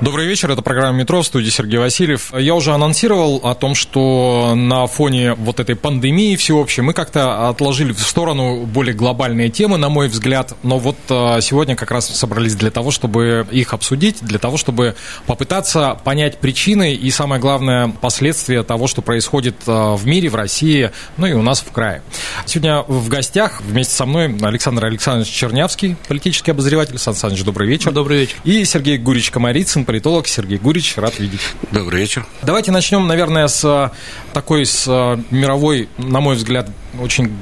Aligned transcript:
Добрый 0.00 0.28
вечер, 0.28 0.48
это 0.52 0.62
программа 0.62 0.96
«Метро», 0.96 1.22
в 1.22 1.26
студии 1.26 1.50
Сергей 1.50 1.78
Васильев. 1.80 2.32
Я 2.32 2.54
уже 2.54 2.72
анонсировал 2.72 3.40
о 3.42 3.56
том, 3.56 3.74
что 3.74 4.52
на 4.54 4.86
фоне 4.86 5.34
вот 5.34 5.58
этой 5.58 5.74
пандемии 5.74 6.36
всеобщей 6.36 6.82
мы 6.82 6.92
как-то 6.92 7.48
отложили 7.48 7.92
в 7.92 7.98
сторону 7.98 8.64
более 8.64 8.94
глобальные 8.94 9.48
темы, 9.50 9.76
на 9.76 9.88
мой 9.88 10.06
взгляд, 10.06 10.54
но 10.62 10.78
вот 10.78 10.94
а, 11.10 11.40
сегодня 11.40 11.74
как 11.74 11.90
раз 11.90 12.06
собрались 12.06 12.54
для 12.54 12.70
того, 12.70 12.92
чтобы 12.92 13.44
их 13.50 13.74
обсудить, 13.74 14.18
для 14.20 14.38
того, 14.38 14.56
чтобы 14.56 14.94
попытаться 15.26 15.98
понять 16.04 16.38
причины 16.38 16.94
и, 16.94 17.10
самое 17.10 17.40
главное, 17.40 17.88
последствия 17.88 18.62
того, 18.62 18.86
что 18.86 19.02
происходит 19.02 19.56
а, 19.66 19.96
в 19.96 20.06
мире, 20.06 20.28
в 20.28 20.36
России, 20.36 20.92
ну 21.16 21.26
и 21.26 21.32
у 21.32 21.42
нас 21.42 21.58
в 21.60 21.72
крае. 21.72 22.02
Сегодня 22.46 22.82
в 22.86 23.08
гостях 23.08 23.62
вместе 23.62 23.96
со 23.96 24.06
мной 24.06 24.32
Александр 24.42 24.84
Александрович 24.84 25.32
Чернявский, 25.32 25.96
политический 26.06 26.52
обозреватель. 26.52 26.98
Сан 26.98 27.16
Саныч, 27.16 27.42
добрый 27.42 27.66
вечер. 27.66 27.90
Добрый 27.90 28.20
вечер. 28.20 28.36
И 28.44 28.64
Сергей 28.64 28.96
Гурич 28.96 29.32
Комарицын, 29.32 29.87
политолог 29.88 30.28
Сергей 30.28 30.58
Гурич, 30.58 30.98
рад 30.98 31.18
видеть. 31.18 31.40
Добрый 31.72 32.02
вечер. 32.02 32.26
Давайте 32.42 32.70
начнем, 32.72 33.06
наверное, 33.06 33.46
с 33.46 33.64
э, 33.64 33.88
такой, 34.34 34.66
с 34.66 34.86
э, 34.86 35.16
мировой, 35.30 35.88
на 35.96 36.20
мой 36.20 36.36
взгляд, 36.36 36.68
очень 37.00 37.34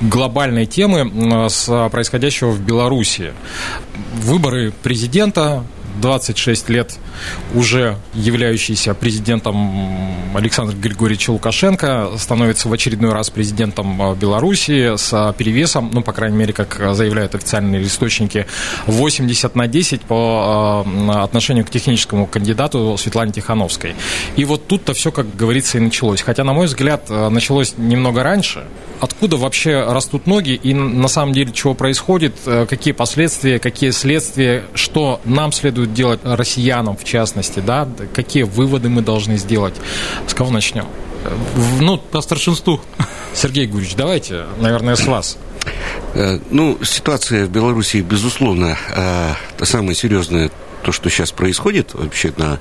глобальной 0.00 0.64
темы, 0.64 1.00
э, 1.00 1.48
с 1.50 1.90
происходящего 1.90 2.52
в 2.52 2.60
Беларуси. 2.62 3.34
Выборы 4.14 4.72
президента, 4.82 5.66
26 6.00 6.68
лет 6.68 6.98
уже 7.54 7.96
являющийся 8.14 8.94
президентом 8.94 10.16
Александр 10.34 10.74
Григорьевич 10.74 11.28
Лукашенко 11.28 12.10
становится 12.18 12.68
в 12.68 12.72
очередной 12.72 13.12
раз 13.12 13.30
президентом 13.30 14.14
Беларуси 14.14 14.96
с 14.96 15.34
перевесом, 15.36 15.90
ну, 15.92 16.02
по 16.02 16.12
крайней 16.12 16.36
мере, 16.36 16.52
как 16.52 16.94
заявляют 16.94 17.34
официальные 17.34 17.82
источники, 17.82 18.46
80 18.86 19.54
на 19.54 19.66
10 19.66 20.02
по 20.02 20.84
э, 20.86 21.10
отношению 21.10 21.64
к 21.64 21.70
техническому 21.70 22.26
кандидату 22.26 22.96
Светлане 22.98 23.32
Тихановской. 23.32 23.94
И 24.36 24.44
вот 24.44 24.66
тут-то 24.66 24.94
все, 24.94 25.12
как 25.12 25.34
говорится, 25.36 25.78
и 25.78 25.80
началось. 25.80 26.22
Хотя, 26.22 26.44
на 26.44 26.52
мой 26.52 26.66
взгляд, 26.66 27.06
э, 27.08 27.28
началось 27.28 27.74
немного 27.76 28.22
раньше. 28.22 28.64
Откуда 29.00 29.36
вообще 29.36 29.84
растут 29.88 30.26
ноги 30.26 30.50
и 30.50 30.74
на 30.74 31.08
самом 31.08 31.32
деле 31.32 31.52
чего 31.52 31.74
происходит, 31.74 32.34
э, 32.46 32.66
какие 32.68 32.92
последствия, 32.92 33.58
какие 33.58 33.90
следствия, 33.90 34.64
что 34.74 35.20
нам 35.24 35.52
следует 35.52 35.89
делать 35.92 36.20
россиянам 36.24 36.96
в 36.96 37.04
частности, 37.04 37.60
да, 37.60 37.88
какие 38.14 38.44
выводы 38.44 38.88
мы 38.88 39.02
должны 39.02 39.36
сделать. 39.36 39.74
С 40.26 40.34
кого 40.34 40.50
начнем? 40.50 40.86
Ну, 41.80 41.98
по 41.98 42.20
старшинству. 42.20 42.80
Сергей 43.34 43.66
Гурич, 43.66 43.94
давайте, 43.94 44.46
наверное, 44.58 44.96
с 44.96 45.06
вас. 45.06 45.36
Ну, 46.50 46.78
ситуация 46.82 47.46
в 47.46 47.50
Беларуси, 47.50 47.98
безусловно, 47.98 48.76
самая 49.62 49.94
серьезная 49.94 50.50
то, 50.82 50.92
что 50.92 51.10
сейчас 51.10 51.32
происходит 51.32 51.94
вообще 51.94 52.32
на 52.36 52.58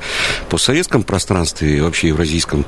постсоветском 0.49 1.03
пространстве 1.03 1.77
и 1.77 1.81
вообще 1.81 2.09
евразийском 2.09 2.65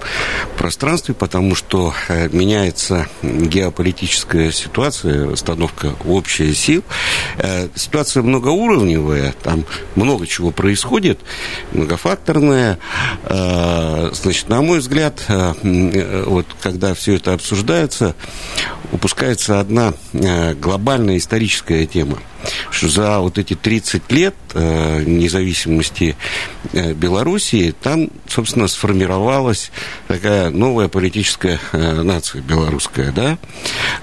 пространстве, 0.58 1.14
потому 1.14 1.56
что 1.56 1.94
э, 2.08 2.30
меняется 2.30 3.08
геополитическая 3.22 4.52
ситуация, 4.52 5.30
расстановка 5.30 5.94
общая 6.06 6.54
сил. 6.54 6.84
Э, 7.38 7.68
ситуация 7.76 8.24
многоуровневая, 8.24 9.34
там 9.44 9.66
много 9.96 10.28
чего 10.28 10.52
происходит, 10.52 11.20
многофакторная. 11.72 12.80
Э, 13.24 14.10
значит, 14.14 14.50
на 14.50 14.62
мой 14.62 14.80
взгляд, 14.80 15.24
вот 15.28 16.46
когда 16.62 16.94
все 16.94 17.16
это 17.16 17.34
обсуждается, 17.34 18.16
упускается 18.92 19.60
одна 19.60 19.94
глобальная 20.14 21.18
историческая 21.18 21.86
тема– 21.86 22.20
что 22.70 22.90
за 22.90 23.20
вот 23.20 23.38
эти 23.38 23.56
30 23.56 24.12
лет 24.12 24.36
э, 24.54 25.04
независимости 25.06 26.16
э, 26.74 26.94
Белоруссии 26.94 27.74
там, 27.82 28.10
собственно, 28.28 28.68
сформировалась 28.68 29.72
такая 30.08 30.50
новая 30.50 30.88
политическая 30.88 31.60
э, 31.72 32.02
нация 32.02 32.42
белорусская, 32.42 33.12
да? 33.12 33.38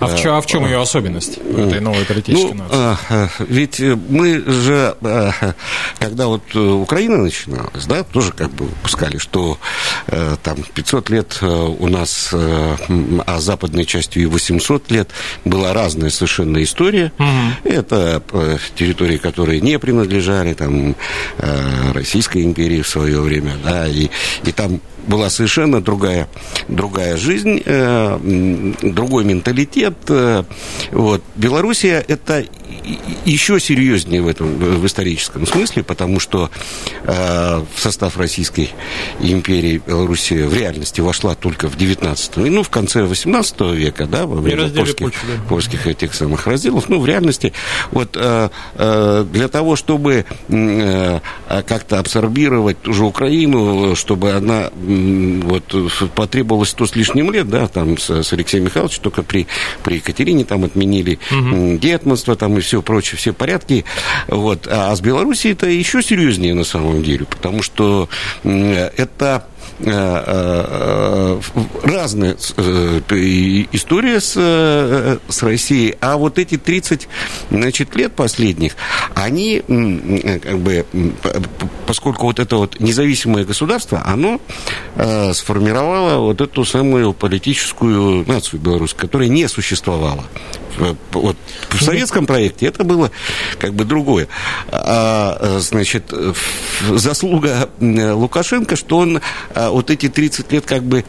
А 0.00 0.06
в, 0.06 0.18
чем, 0.18 0.34
а 0.34 0.40
в 0.40 0.46
чем 0.46 0.64
ее 0.66 0.80
особенность 0.80 1.38
этой 1.38 1.80
новой 1.80 2.04
политической 2.04 2.54
ну, 2.54 2.64
нации? 2.68 3.30
Ведь 3.48 3.80
мы 3.80 4.42
же, 4.46 4.96
когда 5.98 6.26
вот 6.26 6.54
Украина 6.54 7.18
начиналась, 7.18 7.86
да, 7.86 8.04
тоже 8.04 8.32
как 8.32 8.50
бы 8.50 8.66
выпускали, 8.66 9.18
что 9.18 9.58
там 10.42 10.58
500 10.74 11.10
лет 11.10 11.38
у 11.42 11.88
нас, 11.88 12.30
а 12.32 13.40
западной 13.40 13.84
частью 13.84 14.22
и 14.22 14.26
800 14.26 14.77
лет 14.90 15.10
была 15.44 15.72
разная 15.72 16.10
совершенно 16.10 16.62
история. 16.62 17.12
Угу. 17.18 17.72
Это 17.74 18.22
территории, 18.74 19.18
которые 19.18 19.60
не 19.60 19.78
принадлежали 19.78 20.54
там, 20.54 20.94
э, 21.38 21.92
Российской 21.92 22.44
империи 22.44 22.82
в 22.82 22.88
свое 22.88 23.20
время, 23.20 23.54
да, 23.64 23.86
и, 23.86 24.08
и 24.44 24.52
там 24.52 24.80
была 25.08 25.30
совершенно 25.30 25.80
другая, 25.80 26.28
другая 26.68 27.16
жизнь, 27.16 27.62
э, 27.64 28.72
другой 28.82 29.24
менталитет. 29.24 29.94
Э, 30.08 30.44
вот. 30.92 31.22
Белоруссия– 31.34 32.04
это 32.08 32.44
еще 33.24 33.60
серьезнее 33.60 34.22
в 34.22 34.28
этом 34.28 34.58
в 34.58 34.86
историческом 34.86 35.46
смысле, 35.46 35.82
потому 35.82 36.20
что 36.20 36.50
э, 37.04 37.62
в 37.74 37.80
состав 37.80 38.16
Российской 38.16 38.70
империи 39.20 39.80
Белоруссия 39.86 40.46
в 40.46 40.54
реальности 40.54 41.00
вошла 41.00 41.34
только 41.34 41.68
в 41.68 41.76
19 41.76 42.36
ну, 42.36 42.62
в 42.62 42.70
конце 42.70 43.04
18 43.04 43.60
века, 43.72 44.06
да, 44.06 44.26
во 44.26 44.36
время 44.40 44.68
польских, 44.68 44.96
почву, 44.96 45.28
да. 45.28 45.48
польских 45.48 45.86
этих 45.86 46.14
самых 46.14 46.46
разделов. 46.46 46.88
Ну, 46.88 47.00
в 47.00 47.06
реальности, 47.06 47.52
вот 47.90 48.16
э, 48.16 48.48
э, 48.74 49.26
для 49.30 49.48
того, 49.48 49.76
чтобы 49.76 50.24
э, 50.48 51.20
как-то 51.66 51.98
абсорбировать 51.98 52.86
уже 52.86 53.04
Украину, 53.04 53.96
чтобы 53.96 54.32
она 54.32 54.70
вот 54.74 55.64
потребовалось 56.14 56.70
сто 56.70 56.86
с 56.86 56.96
лишним 56.96 57.32
лет, 57.32 57.48
да, 57.48 57.68
там 57.68 57.98
с, 57.98 58.10
с 58.10 58.32
Алексеем 58.32 58.64
Михайловичем, 58.64 59.02
только 59.02 59.22
при, 59.22 59.46
при 59.82 59.96
Екатерине 59.96 60.44
там 60.44 60.64
отменили 60.64 61.18
угу. 61.30 61.76
гетманство 61.76 62.36
там 62.36 62.56
и 62.58 62.60
все 62.68 62.82
прочее, 62.82 63.16
все 63.16 63.32
порядки. 63.32 63.84
Вот. 64.28 64.68
А 64.70 64.94
с 64.94 65.00
Белоруссией 65.00 65.54
это 65.54 65.66
еще 65.66 66.02
серьезнее 66.02 66.54
на 66.54 66.64
самом 66.64 67.02
деле, 67.02 67.24
потому 67.24 67.62
что 67.62 68.08
это 68.44 69.46
Э, 69.80 70.24
э, 70.26 71.40
разная 71.84 72.36
э, 72.56 73.00
история 73.70 74.20
с, 74.20 74.32
с 74.32 75.42
Россией, 75.42 75.94
а 76.00 76.16
вот 76.16 76.40
эти 76.40 76.56
30 76.56 77.08
значит, 77.50 77.94
лет 77.94 78.12
последних, 78.12 78.74
они 79.14 79.60
как 80.42 80.58
бы, 80.58 80.84
поскольку 81.86 82.26
вот 82.26 82.40
это 82.40 82.56
вот 82.56 82.80
независимое 82.80 83.44
государство, 83.44 84.02
оно 84.04 84.40
сформировало 85.32 86.22
вот 86.22 86.40
эту 86.40 86.64
самую 86.64 87.12
политическую 87.12 88.26
нацию 88.26 88.60
белорусскую, 88.60 89.00
которая 89.00 89.28
не 89.28 89.48
существовала 89.48 90.24
вот, 91.12 91.36
в 91.70 91.82
советском 91.82 92.26
проекте 92.26 92.66
это 92.66 92.84
было 92.84 93.10
как 93.58 93.74
бы 93.74 93.84
другое. 93.84 94.28
А, 94.70 95.58
значит, 95.60 96.12
заслуга 96.90 97.70
Лукашенко, 97.80 98.76
что 98.76 98.98
он 98.98 99.20
а, 99.54 99.70
вот 99.70 99.90
эти 99.90 100.08
30 100.08 100.52
лет 100.52 100.64
как 100.66 100.82
бы 100.82 101.04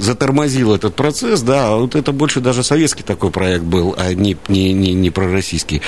затормозил 0.00 0.74
этот 0.74 0.94
процесс, 0.94 1.42
да, 1.42 1.68
а 1.68 1.76
вот 1.76 1.94
это 1.94 2.12
больше 2.12 2.40
даже 2.40 2.62
советский 2.62 3.02
такой 3.02 3.30
проект 3.30 3.64
был, 3.64 3.94
а 3.98 4.12
не, 4.14 4.36
не, 4.48 4.72
не, 4.72 4.92
не 4.92 5.10
пророссийский. 5.10 5.82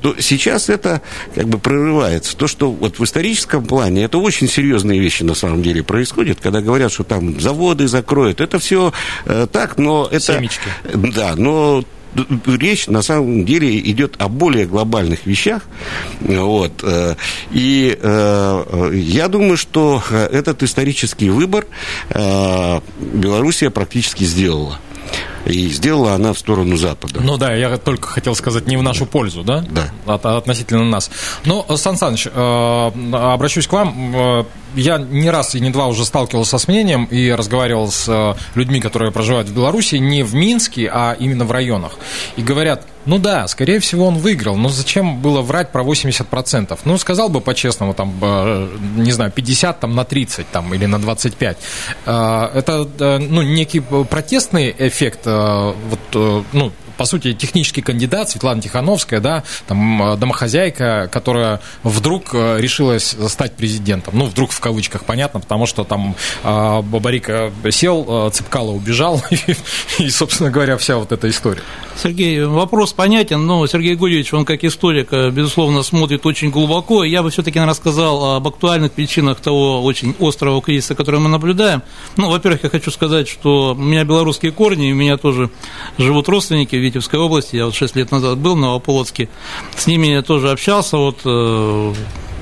То 0.00 0.16
сейчас 0.20 0.68
это 0.68 1.02
как 1.34 1.48
бы 1.48 1.58
прорывается. 1.58 2.36
То, 2.36 2.46
что 2.46 2.70
вот 2.70 2.98
в 2.98 3.04
историческом 3.04 3.64
плане, 3.64 4.04
это 4.04 4.18
очень 4.18 4.48
серьезные 4.48 5.00
вещи 5.00 5.22
на 5.22 5.34
самом 5.34 5.62
деле 5.62 5.82
происходят, 5.82 6.38
когда 6.40 6.60
говорят, 6.60 6.92
что 6.92 7.04
там 7.04 7.40
заводы 7.40 7.88
закроют, 7.88 8.40
это 8.40 8.58
все 8.58 8.92
э, 9.24 9.46
так, 9.50 9.78
но 9.78 10.08
это... 10.10 10.34
Семечки. 10.34 10.68
Да, 10.94 11.34
но 11.36 11.84
речь 12.46 12.86
на 12.86 13.02
самом 13.02 13.44
деле 13.44 13.78
идет 13.78 14.16
о 14.18 14.28
более 14.28 14.66
глобальных 14.66 15.26
вещах. 15.26 15.62
Вот. 16.20 16.82
Э, 16.82 17.16
и 17.50 17.96
э, 18.00 18.90
я 18.94 19.28
думаю, 19.28 19.56
что 19.56 20.02
этот 20.10 20.62
исторический 20.62 21.30
выбор 21.30 21.66
э, 22.10 22.80
Белоруссия 23.14 23.70
практически 23.70 24.24
сделала. 24.24 24.78
И 25.46 25.68
сделала 25.68 26.14
она 26.14 26.32
в 26.32 26.38
сторону 26.38 26.76
Запада. 26.76 27.20
Ну 27.22 27.36
да, 27.36 27.54
я 27.54 27.76
только 27.78 28.08
хотел 28.08 28.34
сказать 28.34 28.66
не 28.66 28.76
в 28.76 28.82
нашу 28.82 29.06
пользу, 29.06 29.42
да? 29.42 29.64
Да. 29.70 29.90
От, 30.06 30.26
относительно 30.26 30.84
нас. 30.84 31.10
Но, 31.44 31.64
Сан 31.76 31.96
Саныч, 31.96 32.26
э, 32.26 32.90
обращусь 33.12 33.66
к 33.66 33.72
вам. 33.72 34.14
Э, 34.14 34.44
я 34.74 34.98
не 34.98 35.30
раз 35.30 35.54
и 35.54 35.60
не 35.60 35.70
два 35.70 35.86
уже 35.86 36.04
сталкивался 36.04 36.58
с 36.58 36.68
мнением 36.68 37.04
и 37.06 37.30
разговаривал 37.30 37.90
с 37.90 38.08
э, 38.08 38.34
людьми, 38.54 38.80
которые 38.80 39.12
проживают 39.12 39.48
в 39.48 39.54
Беларуси, 39.54 39.96
не 39.96 40.22
в 40.22 40.34
Минске, 40.34 40.90
а 40.92 41.16
именно 41.18 41.44
в 41.44 41.52
районах. 41.52 41.92
И 42.36 42.42
говорят, 42.42 42.86
ну 43.06 43.18
да, 43.18 43.48
скорее 43.48 43.80
всего, 43.80 44.06
он 44.06 44.18
выиграл, 44.18 44.56
но 44.56 44.68
зачем 44.68 45.20
было 45.20 45.40
врать 45.40 45.72
про 45.72 45.82
80%? 45.82 46.78
Ну, 46.84 46.98
сказал 46.98 47.30
бы 47.30 47.40
по-честному, 47.40 47.94
там, 47.94 48.14
э, 48.20 48.68
не 48.96 49.12
знаю, 49.12 49.30
50 49.30 49.80
там, 49.80 49.94
на 49.94 50.04
30 50.04 50.46
там, 50.50 50.74
или 50.74 50.84
на 50.86 50.98
25. 50.98 51.58
Э, 52.04 52.50
это 52.54 52.86
ну, 52.98 53.42
некий 53.42 53.80
протестный 53.80 54.74
эффект, 54.78 55.20
вот, 55.28 56.44
ну, 56.52 56.72
по 56.98 57.04
сути, 57.04 57.32
технический 57.32 57.80
кандидат 57.80 58.28
Светлана 58.28 58.60
Тихановская, 58.60 59.20
да, 59.20 59.44
там, 59.66 60.02
э, 60.02 60.16
домохозяйка, 60.16 61.08
которая 61.10 61.60
вдруг 61.84 62.34
э, 62.34 62.60
решилась 62.60 63.16
стать 63.28 63.54
президентом. 63.54 64.18
Ну, 64.18 64.26
вдруг 64.26 64.50
в 64.50 64.58
кавычках, 64.58 65.04
понятно, 65.04 65.38
потому 65.38 65.66
что 65.66 65.84
там 65.84 66.16
э, 66.42 66.82
Бабарика 66.82 67.52
сел, 67.70 68.30
Цыпкало 68.32 68.72
убежал, 68.72 69.22
и, 69.98 70.10
собственно 70.10 70.50
говоря, 70.50 70.76
вся 70.76 70.96
вот 70.96 71.12
эта 71.12 71.30
история. 71.30 71.62
Сергей, 72.02 72.44
вопрос 72.44 72.92
понятен, 72.92 73.46
но 73.46 73.66
Сергей 73.66 73.94
Гурьевич, 73.94 74.32
он 74.34 74.44
как 74.44 74.64
историк, 74.64 75.12
безусловно, 75.12 75.82
смотрит 75.82 76.26
очень 76.26 76.50
глубоко. 76.50 77.04
Я 77.04 77.22
бы 77.22 77.30
все-таки 77.30 77.60
рассказал 77.60 78.36
об 78.36 78.48
актуальных 78.48 78.92
причинах 78.92 79.40
того 79.40 79.84
очень 79.84 80.14
острого 80.18 80.60
кризиса, 80.62 80.94
который 80.94 81.20
мы 81.20 81.28
наблюдаем. 81.28 81.82
Ну, 82.16 82.30
во-первых, 82.30 82.64
я 82.64 82.70
хочу 82.70 82.90
сказать, 82.90 83.28
что 83.28 83.72
у 83.72 83.80
меня 83.80 84.04
белорусские 84.04 84.52
корни, 84.52 84.92
у 84.92 84.94
меня 84.94 85.16
тоже 85.16 85.50
живут 85.98 86.28
родственники 86.28 86.76
Витебской 86.88 87.20
области, 87.20 87.56
я 87.56 87.66
вот 87.66 87.74
6 87.74 87.96
лет 87.96 88.10
назад 88.10 88.38
был 88.38 88.54
в 88.54 88.58
Новополоцке, 88.58 89.28
с 89.76 89.86
ними 89.86 90.08
я 90.08 90.22
тоже 90.22 90.50
общался, 90.50 90.96
вот 90.96 91.20
э, 91.24 91.94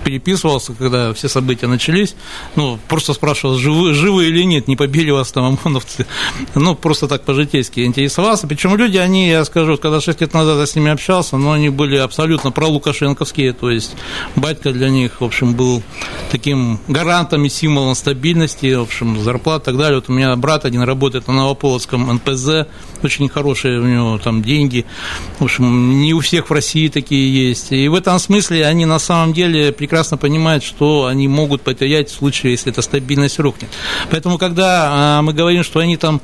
переписывался, 0.06 0.72
когда 0.72 1.12
все 1.14 1.28
события 1.28 1.66
начались. 1.66 2.14
Ну, 2.54 2.78
просто 2.86 3.12
спрашивал, 3.12 3.56
живы, 3.56 3.92
живы 3.92 4.28
или 4.28 4.44
нет, 4.44 4.68
не 4.68 4.76
побили 4.76 5.10
вас 5.10 5.32
там 5.32 5.58
ОМОНовцы. 5.64 6.06
Ну, 6.54 6.76
просто 6.76 7.08
так 7.08 7.24
по-житейски 7.24 7.80
интересовался. 7.80 8.46
Причем 8.46 8.76
люди, 8.76 8.98
они, 8.98 9.28
я 9.28 9.44
скажу, 9.44 9.76
когда 9.78 10.00
6 10.00 10.20
лет 10.20 10.32
назад 10.32 10.60
я 10.60 10.66
с 10.66 10.76
ними 10.76 10.92
общался, 10.92 11.36
но 11.38 11.50
они 11.50 11.70
были 11.70 11.96
абсолютно 11.96 12.52
пролукашенковские, 12.52 13.52
то 13.52 13.68
есть 13.68 13.96
батька 14.36 14.72
для 14.72 14.90
них, 14.90 15.20
в 15.20 15.24
общем, 15.24 15.54
был 15.54 15.82
таким 16.30 16.78
гарантом 16.86 17.44
и 17.44 17.48
символом 17.48 17.96
стабильности, 17.96 18.74
в 18.74 18.82
общем, 18.82 19.20
зарплат 19.20 19.62
и 19.62 19.64
так 19.64 19.76
далее. 19.76 19.96
Вот 19.96 20.08
у 20.08 20.12
меня 20.12 20.36
брат 20.36 20.64
один 20.64 20.82
работает 20.82 21.26
на 21.26 21.34
Новополоцком 21.34 22.14
НПЗ, 22.14 22.68
очень 23.02 23.28
хорошие 23.28 23.80
у 23.80 23.84
него 23.84 24.18
там 24.18 24.44
деньги. 24.44 24.86
В 25.40 25.44
общем, 25.44 26.00
не 26.00 26.14
у 26.14 26.20
всех 26.20 26.48
в 26.48 26.52
России 26.52 26.86
такие 26.86 27.48
есть. 27.48 27.72
И 27.72 27.88
в 27.88 27.94
этом 27.94 28.20
смысле 28.20 28.64
они 28.66 28.86
на 28.86 29.00
самом 29.00 29.32
деле 29.32 29.72
прекрасно 29.72 29.95
прекрасно 29.96 30.18
понимают, 30.18 30.62
что 30.62 31.06
они 31.06 31.26
могут 31.26 31.62
потерять 31.62 32.10
в 32.10 32.14
случае, 32.14 32.52
если 32.52 32.70
эта 32.70 32.82
стабильность 32.82 33.38
рухнет. 33.38 33.70
Поэтому, 34.10 34.36
когда 34.36 34.90
а, 34.90 35.22
мы 35.22 35.32
говорим, 35.32 35.62
что 35.62 35.80
они 35.80 35.96
там 35.96 36.20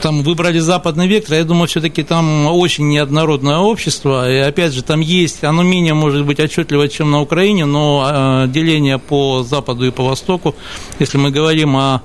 там 0.00 0.22
выбрали 0.22 0.60
западный 0.60 1.08
вектор, 1.08 1.34
я 1.38 1.44
думаю, 1.44 1.66
все-таки 1.66 2.04
там 2.04 2.46
очень 2.46 2.88
неоднородное 2.88 3.58
общество, 3.58 4.30
и 4.30 4.36
опять 4.36 4.72
же, 4.72 4.82
там 4.82 5.00
есть, 5.00 5.42
оно 5.42 5.62
менее 5.64 5.92
может 5.92 6.24
быть 6.24 6.38
отчетливо, 6.38 6.88
чем 6.88 7.10
на 7.10 7.20
Украине, 7.20 7.64
но 7.64 8.04
а, 8.06 8.46
деление 8.46 8.98
по 8.98 9.42
западу 9.42 9.84
и 9.84 9.90
по 9.90 10.04
востоку, 10.04 10.54
если 11.00 11.18
мы 11.18 11.32
говорим 11.32 11.76
о 11.76 12.02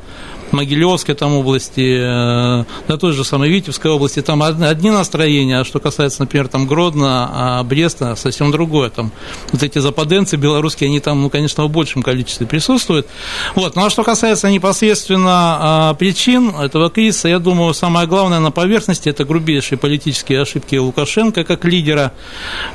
Могилевской 0.56 1.16
там 1.16 1.34
области, 1.34 1.98
э, 2.00 2.66
да 2.88 2.98
той 2.98 3.13
же 3.13 3.24
самой 3.24 3.50
Витебской 3.50 3.92
области, 3.92 4.22
там 4.22 4.42
одни 4.42 4.90
настроения, 4.90 5.60
а 5.60 5.66
что 5.66 5.80
касается, 5.80 6.22
например, 6.22 6.48
там 6.48 6.68
Гродно, 6.68 7.30
а 7.31 7.63
Бреста, 7.63 8.16
совсем 8.16 8.52
другое. 8.52 8.90
Там 8.90 9.12
вот 9.52 9.62
эти 9.63 9.80
западенцы 9.80 10.38
белорусские, 10.38 10.88
они 10.88 11.00
там, 11.00 11.22
ну, 11.22 11.30
конечно, 11.30 11.66
в 11.66 11.69
большем 11.69 12.02
количестве 12.02 12.48
присутствуют. 12.48 13.07
Вот. 13.56 13.75
Ну, 13.75 13.86
а 13.86 13.90
что 13.90 14.04
касается 14.04 14.50
непосредственно 14.50 15.57
а, 15.60 15.94
причин 15.94 16.50
этого 16.50 16.90
кризиса, 16.90 17.28
я 17.28 17.40
думаю, 17.40 17.74
самое 17.74 18.08
главное 18.08 18.40
на 18.40 18.51
поверхности– 18.51 19.10
это 19.16 19.25
грубейшие 19.25 19.78
политические 19.78 20.42
ошибки 20.42 20.75
Лукашенко 20.75 21.44
как 21.44 21.66
лидера. 21.66 22.13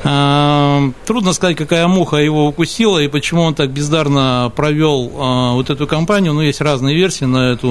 А, 0.03 0.91
трудно 1.05 1.33
сказать, 1.33 1.57
какая 1.57 1.87
муха 1.87 2.17
его 2.17 2.47
укусила 2.47 2.99
и 2.99 3.07
почему 3.07 3.43
он 3.43 3.55
так 3.55 3.71
бездарно 3.71 4.51
провел 4.55 5.11
вот 5.11 5.69
эту 5.69 5.87
кампанию, 5.87 6.33
но 6.33 6.41
есть 6.41 6.61
разные 6.61 6.95
версии 6.95 7.25
на 7.25 7.51
эту 7.51 7.70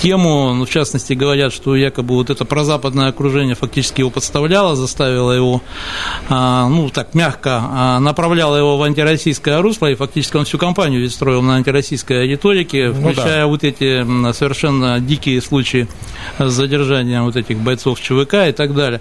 тему. 0.00 0.54
Ну, 0.54 0.64
в 0.64 0.70
частности, 0.70 1.12
говорят, 1.12 1.52
что 1.52 1.76
якобы 1.76 2.14
вот 2.14 2.30
это 2.30 2.44
прозападное 2.44 3.08
окружение 3.08 3.54
фактически 3.54 4.00
его 4.00 4.10
подставляло, 4.10 4.74
заставило 4.74 5.32
его, 5.32 5.62
а, 6.28 6.68
ну, 6.68 6.88
так 6.88 7.14
мягко, 7.14 7.62
а, 7.62 8.00
направляло 8.00 8.56
его 8.56 8.76
в 8.78 8.82
антироссийское 8.82 9.60
русло, 9.60 9.90
и 9.90 9.94
фактически 9.94 10.36
он 10.36 10.44
всю 10.44 10.58
кампанию 10.58 11.00
ведь 11.00 11.12
строил 11.12 11.42
на 11.42 11.56
антироссийской 11.56 12.26
риторике, 12.26 12.92
включая 12.92 13.42
ну, 13.42 13.42
да. 13.42 13.46
вот 13.46 13.64
эти 13.64 14.32
совершенно 14.32 15.00
дикие 15.00 15.40
случаи 15.40 15.86
с 16.38 16.50
задержанием 16.50 17.24
вот 17.24 17.36
этих 17.36 17.58
бойцов 17.58 18.00
ЧВК 18.00 18.48
и 18.48 18.52
так 18.52 18.74
далее. 18.74 19.00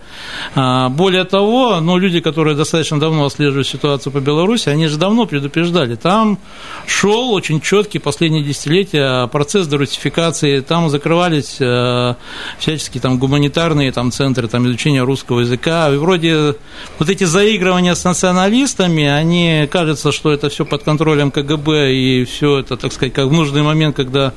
А, 0.55 0.89
более 0.89 1.23
того, 1.23 1.79
ну, 1.79 1.97
люди, 1.97 2.19
которые 2.19 2.55
достаточно 2.55 2.99
давно 2.99 3.25
отслеживают 3.25 3.67
ситуацию 3.67 4.11
по 4.11 4.19
Беларуси, 4.19 4.69
они 4.69 4.87
же 4.87 4.97
давно 4.97 5.25
предупреждали. 5.25 5.95
Там 5.95 6.37
шел 6.85 7.31
очень 7.31 7.61
четкий 7.61 7.99
последние 7.99 8.43
десятилетия 8.43 9.27
процесс 9.27 9.67
дерусификации, 9.67 10.59
там 10.59 10.88
закрывались 10.89 11.57
э, 11.59 12.15
всяческие 12.59 13.01
там 13.01 13.18
гуманитарные 13.18 13.91
там 13.91 14.12
центры 14.12 14.47
там 14.47 14.68
изучения 14.68 15.03
русского 15.03 15.41
языка, 15.41 15.89
и 15.89 15.97
вроде 15.97 16.56
вот 16.97 17.09
эти 17.09 17.24
заигрывания 17.24 17.95
с 17.95 18.03
националистами, 18.03 19.06
они 19.06 19.68
кажется, 19.71 20.12
что 20.12 20.31
это 20.31 20.50
все 20.50 20.65
под 20.65 20.83
контролем 20.83 21.31
КГБ 21.31 21.94
и 21.94 22.25
все 22.25 22.59
это, 22.59 22.77
так 22.77 22.91
сказать, 22.91 23.13
как 23.13 23.27
в 23.27 23.33
нужный 23.33 23.62
момент, 23.62 23.95
когда, 23.95 24.33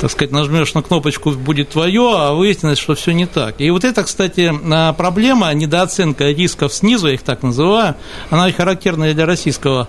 так 0.00 0.10
сказать, 0.10 0.32
нажмешь 0.32 0.74
на 0.74 0.82
кнопочку 0.82 1.30
будет 1.32 1.70
твое, 1.70 2.14
а 2.16 2.32
выяснилось, 2.34 2.78
что 2.78 2.94
все 2.94 3.12
не 3.12 3.26
так. 3.26 3.60
И 3.60 3.70
вот 3.70 3.84
это, 3.84 4.04
кстати, 4.04 4.52
э, 4.52 4.92
проблема 4.94 5.52
недооценка 5.54 6.30
рисков 6.30 6.72
снизу, 6.72 7.08
я 7.08 7.14
их 7.14 7.22
так 7.22 7.42
называю, 7.42 7.96
она 8.30 8.50
характерна 8.52 9.12
для 9.12 9.26
российского 9.26 9.88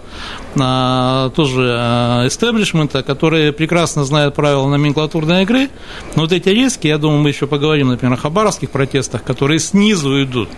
э, 0.55 1.29
тоже 1.35 2.25
эстеблишмента, 2.27 3.03
который 3.03 3.51
прекрасно 3.51 4.05
знает 4.05 4.35
правила 4.35 4.67
номенклатурной 4.67 5.43
игры, 5.43 5.69
но 6.15 6.23
вот 6.23 6.31
эти 6.31 6.49
риски, 6.49 6.87
я 6.87 6.97
думаю, 6.97 7.21
мы 7.21 7.29
еще 7.29 7.47
поговорим, 7.47 7.89
например, 7.89 8.13
о 8.13 8.17
хабаровских 8.17 8.69
протестах, 8.69 9.23
которые 9.23 9.59
снизу 9.59 10.21
идут, 10.23 10.49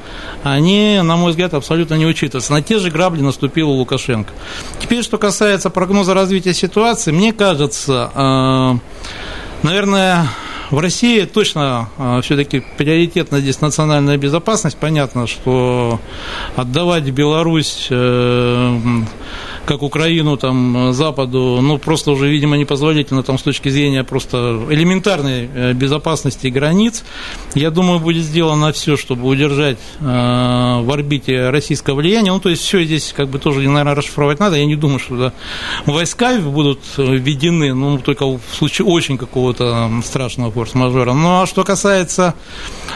они, 0.43 0.99
на 1.03 1.15
мой 1.15 1.31
взгляд, 1.31 1.53
абсолютно 1.53 1.95
не 1.95 2.05
учитываются. 2.05 2.53
На 2.53 2.61
те 2.61 2.79
же 2.79 2.89
грабли 2.89 3.21
наступил 3.21 3.69
Лукашенко. 3.69 4.33
Теперь, 4.79 5.03
что 5.03 5.17
касается 5.17 5.69
прогноза 5.69 6.13
развития 6.13 6.53
ситуации, 6.53 7.11
мне 7.11 7.33
кажется, 7.33 8.11
э, 8.13 8.73
наверное, 9.63 10.27
в 10.71 10.79
России 10.79 11.25
точно 11.25 11.89
э, 11.97 12.21
все-таки 12.23 12.63
приоритетна 12.77 13.41
здесь 13.41 13.59
национальная 13.59 14.17
безопасность. 14.17 14.77
Понятно, 14.77 15.27
что 15.27 15.99
отдавать 16.55 17.03
Беларусь 17.09 17.87
э, 17.89 18.79
как 19.65 19.83
Украину, 19.83 20.37
там, 20.37 20.93
Западу, 20.93 21.59
ну, 21.61 21.77
просто 21.77 22.11
уже, 22.11 22.27
видимо, 22.27 22.57
непозволительно 22.57 23.23
там 23.23 23.37
с 23.37 23.43
точки 23.43 23.69
зрения 23.69 24.03
просто 24.03 24.59
элементарной 24.69 25.49
э, 25.53 25.73
безопасности 25.73 26.47
границ. 26.47 27.03
Я 27.53 27.69
думаю, 27.69 27.99
будет 27.99 28.23
сделано 28.23 28.71
все, 28.71 28.97
чтобы 28.97 29.27
удержать 29.27 29.77
э, 29.99 30.03
в 30.03 30.91
орбите 30.91 31.49
российское 31.49 31.93
влияние. 31.93 32.33
Ну, 32.33 32.39
то 32.39 32.49
есть, 32.49 32.63
все 32.63 32.83
здесь 32.83 33.13
как 33.15 33.29
бы 33.29 33.39
тоже, 33.39 33.61
наверное, 33.61 33.95
расшифровать 33.95 34.39
надо. 34.39 34.57
Я 34.57 34.65
не 34.65 34.75
думаю, 34.75 34.99
что 34.99 35.17
да, 35.17 35.33
войска 35.85 36.39
будут 36.39 36.79
введены, 36.97 37.73
ну, 37.73 37.97
только 37.99 38.25
в 38.25 38.41
случае 38.53 38.87
очень 38.87 39.17
какого-то 39.17 39.89
страшного 40.03 40.51
форс-мажора. 40.51 41.13
Ну, 41.13 41.41
а 41.41 41.45
что 41.45 41.63
касается... 41.63 42.33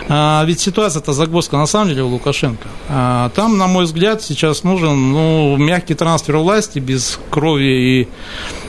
Э, 0.09 0.43
ведь 0.45 0.59
ситуация-то 0.59 1.13
загвоздка 1.13 1.57
на 1.57 1.67
самом 1.67 1.89
деле 1.89 2.03
у 2.03 2.09
Лукашенко. 2.09 2.67
Там, 2.87 3.57
на 3.57 3.67
мой 3.67 3.85
взгляд, 3.85 4.21
сейчас 4.21 4.63
нужен 4.63 5.11
ну, 5.11 5.57
мягкий 5.57 5.93
трансфер 5.93 6.37
власти 6.37 6.54
власти, 6.55 6.79
без 6.79 7.19
крови 7.29 7.63
и 7.63 8.07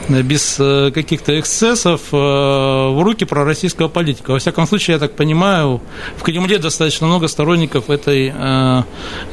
э, 0.09 0.21
без 0.21 0.57
э, 0.59 0.91
каких-то 0.93 1.39
эксцессов 1.39 2.01
э, 2.11 2.17
в 2.17 3.01
руки 3.01 3.23
пророссийского 3.23 3.87
политика. 3.87 4.31
Во 4.31 4.39
всяком 4.39 4.67
случае, 4.67 4.95
я 4.95 4.99
так 4.99 5.15
понимаю, 5.15 5.79
в 6.17 6.23
Кремле 6.23 6.57
достаточно 6.57 7.07
много 7.07 7.27
сторонников 7.29 7.89
этой, 7.89 8.33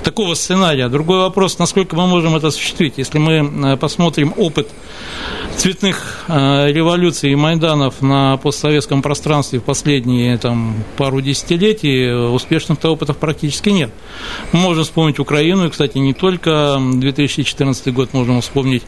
такого 0.04 0.34
сценария. 0.34 0.88
Другой 0.88 1.18
вопрос, 1.18 1.58
насколько 1.58 1.96
мы 1.96 2.06
можем 2.06 2.36
это 2.36 2.48
осуществить. 2.48 2.94
Если 2.96 3.18
мы 3.18 3.76
посмотрим 3.76 4.32
опыт 4.36 4.68
цветных 5.56 6.24
революций 6.28 7.32
и 7.32 7.36
Майданов 7.36 8.02
на 8.02 8.36
постсоветском 8.36 9.02
пространстве 9.02 9.58
в 9.58 9.62
последние 9.62 10.38
там, 10.38 10.74
пару 10.96 11.20
десятилетий, 11.20 12.12
успешных-то 12.12 12.90
опытов 12.90 13.16
практически 13.16 13.70
нет. 13.70 13.90
Мы 14.52 14.60
можем 14.60 14.84
вспомнить 14.84 15.18
Украину, 15.18 15.66
и, 15.66 15.70
кстати, 15.70 15.98
не 15.98 16.12
только 16.12 16.80
2014 16.80 17.94
год 17.94 18.12
можем 18.12 18.38
вспомнить 18.44 18.82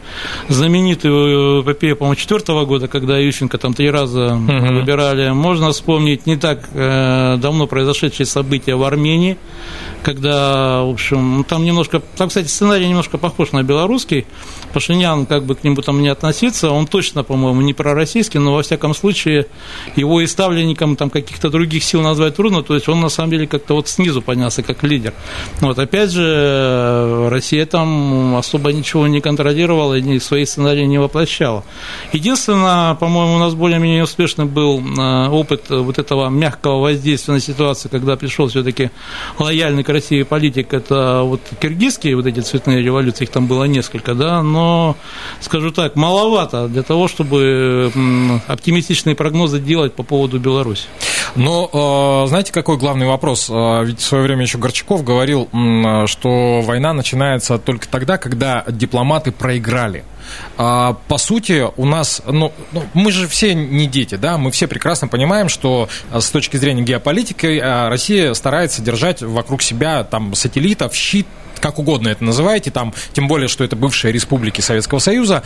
знаменитую 0.49 1.63
эпопею, 1.63 1.97
по-моему, 1.97 2.17
четвертого 2.17 2.65
года, 2.65 2.89
когда 2.89 3.19
Ющенко 3.19 3.59
там 3.59 3.75
три 3.75 3.91
раза 3.91 4.35
угу. 4.35 4.75
выбирали. 4.75 5.31
Можно 5.31 5.73
вспомнить 5.73 6.27
не 6.27 6.37
так 6.37 6.69
э, 6.73 7.37
давно 7.39 7.67
произошедшие 7.67 8.27
события 8.27 8.75
в 8.77 8.85
Армении, 8.85 9.37
когда, 10.03 10.83
в 10.83 10.91
общем, 10.91 11.45
там 11.49 11.65
немножко, 11.65 12.01
там, 12.17 12.29
кстати, 12.29 12.47
сценарий 12.47 12.89
немножко 12.89 13.19
похож 13.19 13.53
на 13.53 13.63
белорусский, 13.63 14.27
Пашинян, 14.73 15.27
как 15.27 15.45
бы 15.45 15.55
к 15.55 15.65
нему 15.65 15.77
там 15.83 16.03
не 16.03 16.09
относиться, 16.09 16.71
он 16.71 16.87
точно, 16.87 17.25
по-моему, 17.25 17.63
не 17.63 17.75
пророссийский, 17.75 18.39
но 18.39 18.55
во 18.55 18.63
всяком 18.63 18.95
случае 18.95 19.47
его 19.97 20.21
и 20.21 20.27
ставленником 20.27 20.97
там 20.97 21.11
каких-то 21.11 21.51
других 21.51 21.83
сил 21.83 22.03
назвать 22.03 22.37
трудно, 22.37 22.63
то 22.63 22.75
есть 22.75 22.89
он 22.89 23.01
на 23.01 23.09
самом 23.09 23.31
деле 23.31 23.47
как-то 23.47 23.75
вот 23.75 23.89
снизу 23.89 24.23
поднялся 24.23 24.63
как 24.63 24.83
лидер. 24.83 25.15
Вот 25.61 25.79
опять 25.79 26.11
же, 26.11 27.29
Россия 27.31 27.67
там 27.67 28.37
особо 28.37 28.73
ничего 28.73 29.07
не 29.07 29.21
контролировала 29.47 29.95
и 29.95 30.19
свои 30.19 30.45
сценарии 30.45 30.85
не 30.87 30.99
воплощала. 30.99 31.65
Единственное, 32.13 32.95
по-моему, 32.95 33.37
у 33.37 33.39
нас 33.39 33.55
более-менее 33.55 34.03
успешный 34.03 34.45
был 34.45 34.81
э, 34.81 35.29
опыт 35.29 35.71
вот 35.71 35.99
этого 35.99 36.29
мягкого 36.29 36.81
воздействия 36.81 37.35
на 37.35 37.41
ситуацию, 37.41 37.91
когда 37.91 38.17
пришел 38.17 38.49
все-таки 38.49 38.91
лояльный 39.39 39.85
к 39.85 39.89
России 39.89 40.25
политик, 40.25 40.75
это 40.75 41.23
вот 41.23 41.41
киргизские 41.61 42.17
вот 42.17 42.27
эти 42.27 42.41
цветные 42.41 42.83
революции, 42.83 43.25
их 43.25 43.31
там 43.31 43.47
было 43.47 43.65
несколько, 43.65 44.15
да, 44.15 44.43
но, 44.43 44.97
скажу 45.41 45.71
так, 45.71 45.97
маловато 45.97 46.69
для 46.69 46.83
того, 46.83 47.07
чтобы 47.07 47.93
оптимистичные 48.49 49.15
прогнозы 49.15 49.61
делать 49.61 49.95
по 49.95 50.03
поводу 50.03 50.39
Беларуси. 50.39 50.89
Но 51.35 52.25
э, 52.25 52.29
знаете, 52.29 52.53
какой 52.53 52.77
главный 52.77 53.07
вопрос? 53.07 53.49
Э, 53.51 53.85
ведь 53.85 54.01
в 54.01 54.05
свое 54.05 54.25
время 54.25 54.43
еще 54.43 54.59
Горчаков 54.59 55.05
говорил, 55.05 55.49
что 56.07 56.61
война 56.63 56.93
начинается 56.93 57.59
только 57.59 57.89
тогда, 57.89 58.19
когда 58.19 58.65
дипломаты 58.69 59.33
проиграли. 59.33 60.05
А, 60.59 60.97
по 61.09 61.19
сути, 61.19 61.67
у 61.77 61.85
нас, 61.85 62.23
ну, 62.27 62.53
ну, 62.73 62.85
мы 62.95 63.13
же 63.13 63.29
все 63.29 63.55
не 63.55 63.87
дети, 63.87 64.15
да, 64.15 64.39
мы 64.39 64.51
все 64.51 64.67
прекрасно 64.67 65.09
понимаем, 65.09 65.49
что 65.49 65.89
а, 66.11 66.21
с 66.21 66.31
точки 66.31 66.57
зрения 66.57 66.83
геополитики 66.83 67.61
а, 67.63 67.89
Россия 67.89 68.33
старается 68.35 68.83
держать 68.83 69.23
вокруг 69.23 69.63
себя 69.63 70.05
там 70.05 70.35
сателлитов, 70.35 70.95
щит, 70.95 71.27
как 71.61 71.79
угодно 71.79 72.09
это 72.09 72.23
называете, 72.23 72.71
там, 72.71 72.93
тем 73.15 73.29
более, 73.29 73.49
что 73.49 73.65
это 73.65 73.77
бывшие 73.77 74.13
республики 74.13 74.61
Советского 74.61 74.99
Союза, 74.99 75.43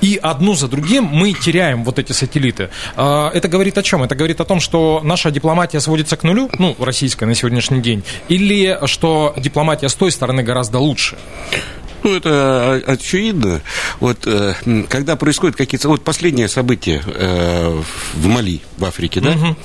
и 0.00 0.18
одну 0.20 0.54
за 0.54 0.66
другим 0.66 1.04
мы 1.04 1.34
теряем 1.34 1.84
вот 1.84 1.98
эти 1.98 2.12
сателлиты. 2.12 2.70
Это 2.96 3.48
говорит 3.48 3.76
о 3.76 3.82
чем? 3.82 4.02
Это 4.02 4.14
говорит 4.14 4.40
о 4.40 4.46
том, 4.46 4.60
что 4.60 5.02
наша 5.04 5.30
дипломатия 5.30 5.80
сводится 5.80 6.16
к 6.16 6.22
нулю, 6.22 6.50
ну, 6.58 6.74
российская 6.78 7.26
на 7.26 7.34
сегодняшний 7.34 7.82
день, 7.82 8.02
или 8.28 8.78
что 8.86 9.34
дипломатия 9.36 9.90
с 9.90 9.94
той 9.94 10.10
стороны 10.10 10.42
гораздо 10.42 10.78
лучше? 10.78 11.18
Ну, 12.02 12.16
это 12.16 12.82
очевидно. 12.86 13.62
Вот 14.00 14.26
э, 14.26 14.54
когда 14.88 15.16
происходят 15.16 15.56
какие-то... 15.56 15.88
Вот 15.88 16.02
последнее 16.02 16.48
событие 16.48 17.02
э, 17.06 17.82
в 18.14 18.26
Мали, 18.26 18.60
в 18.78 18.84
Африке, 18.84 19.20
да? 19.20 19.30
Угу. 19.30 19.56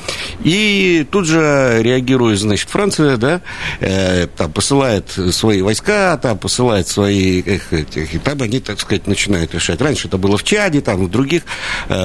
И 0.44 1.08
тут 1.10 1.26
же 1.26 1.80
реагирует, 1.82 2.40
значит, 2.40 2.70
Франция, 2.70 3.18
да, 3.18 3.42
э, 3.80 4.28
там 4.28 4.52
посылает 4.52 5.10
свои 5.32 5.62
войска, 5.62 6.18
там 6.18 6.38
посылает 6.38 6.88
свои... 6.88 7.42
И 7.42 8.20
там 8.24 8.42
они, 8.42 8.60
так 8.60 8.80
сказать, 8.80 9.08
начинают 9.08 9.54
решать. 9.54 9.82
Раньше 9.82 10.08
это 10.08 10.18
было 10.18 10.38
в 10.38 10.44
Чаде, 10.44 10.82
там, 10.82 11.06
в 11.06 11.10
других 11.10 11.44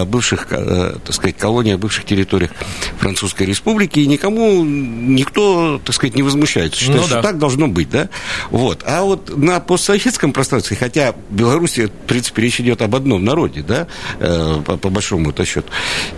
бывших, 0.06 0.46
так 0.48 1.12
сказать, 1.12 1.36
колониях, 1.36 1.78
бывших 1.78 2.04
территориях 2.04 2.52
Французской 2.98 3.44
Республики, 3.44 4.00
и 4.00 4.06
никому, 4.06 4.64
никто, 4.64 5.80
так 5.84 5.94
сказать, 5.94 6.14
не 6.14 6.22
возмущается. 6.22 6.80
Считает, 6.80 7.00
ну, 7.00 7.08
да. 7.08 7.08
что 7.08 7.22
так 7.22 7.38
должно 7.38 7.68
быть, 7.68 7.90
да? 7.90 8.08
Вот. 8.50 8.82
А 8.86 9.02
вот 9.02 9.36
на 9.36 9.60
постсоветском 9.60 10.21
постсоветском 10.22 10.32
пространстве, 10.32 10.76
хотя 10.76 11.12
в 11.12 11.34
Беларуси, 11.34 11.86
в 11.86 12.06
принципе, 12.06 12.42
речь 12.42 12.60
идет 12.60 12.82
об 12.82 12.94
одном 12.94 13.24
народе, 13.24 13.64
да, 13.66 13.86
э, 14.20 14.62
по, 14.64 14.76
по 14.76 14.90
большому-то 14.90 15.44
счету, 15.44 15.68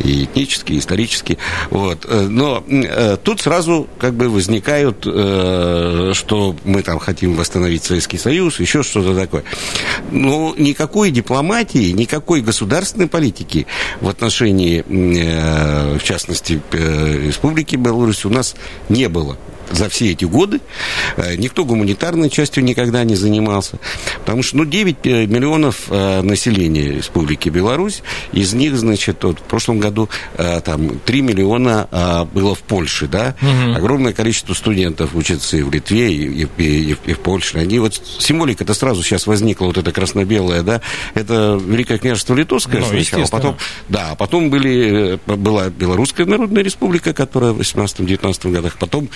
и 0.00 0.24
этнически, 0.24 0.72
и 0.72 0.78
исторически, 0.78 1.38
вот, 1.70 2.04
э, 2.08 2.26
но 2.28 2.62
э, 2.68 3.16
тут 3.22 3.40
сразу 3.40 3.88
как 3.98 4.14
бы 4.14 4.28
возникают, 4.28 5.04
что 5.04 6.56
мы 6.64 6.82
там 6.82 6.98
хотим 6.98 7.36
восстановить 7.36 7.84
Советский 7.84 8.18
Союз, 8.18 8.60
еще 8.60 8.82
что-то 8.82 9.14
такое. 9.14 9.44
Но 10.10 10.54
никакой 10.56 11.10
дипломатии, 11.10 11.92
никакой 11.92 12.40
государственной 12.40 13.06
политики 13.08 13.66
в 14.00 14.08
отношении, 14.08 14.84
в 14.86 16.02
частности, 16.02 16.60
Республики 16.72 17.76
Беларусь 17.76 18.24
у 18.24 18.30
нас 18.30 18.54
не 18.88 19.08
было 19.08 19.36
за 19.70 19.88
все 19.88 20.12
эти 20.12 20.24
годы. 20.24 20.60
Э, 21.16 21.36
никто 21.36 21.64
гуманитарной 21.64 22.30
частью 22.30 22.64
никогда 22.64 23.04
не 23.04 23.14
занимался. 23.14 23.78
Потому 24.20 24.42
что, 24.42 24.58
ну, 24.58 24.64
9 24.64 24.96
э, 25.04 25.26
миллионов 25.26 25.84
э, 25.88 26.22
населения 26.22 26.92
Республики 26.92 27.48
Беларусь, 27.48 28.02
из 28.32 28.52
них, 28.54 28.76
значит, 28.76 29.22
вот 29.24 29.38
в 29.38 29.42
прошлом 29.42 29.78
году 29.78 30.08
там 30.64 30.98
3 30.98 31.22
миллиона 31.22 32.28
было 32.32 32.54
в 32.54 32.60
Польше, 32.60 33.06
да, 33.06 33.34
угу. 33.40 33.76
огромное 33.76 34.12
количество 34.12 34.54
студентов 34.54 35.14
учатся 35.14 35.56
и 35.56 35.62
в 35.62 35.70
Литве, 35.70 36.12
и, 36.12 36.42
и, 36.42 36.48
и, 36.58 36.96
и 37.06 37.12
в 37.12 37.18
Польше. 37.20 37.58
Они 37.58 37.78
вот, 37.78 37.94
символика 38.18 38.64
это 38.64 38.74
сразу 38.74 39.02
сейчас 39.02 39.26
возникла, 39.26 39.66
вот 39.66 39.78
это 39.78 39.92
красно-белое, 39.92 40.62
да, 40.62 40.80
это 41.14 41.60
Великое 41.64 41.98
княжество 41.98 42.34
Литовское 42.34 42.80
ну, 42.80 42.86
сначала, 42.86 43.26
потом, 43.26 43.56
да, 43.88 44.14
потом 44.16 44.50
были, 44.50 45.18
была 45.26 45.68
Белорусская 45.68 46.26
Народная 46.26 46.62
Республика, 46.62 47.12
которая 47.12 47.52
в 47.52 47.60
18-19 47.60 48.50
годах, 48.50 48.76
потом 48.78 49.08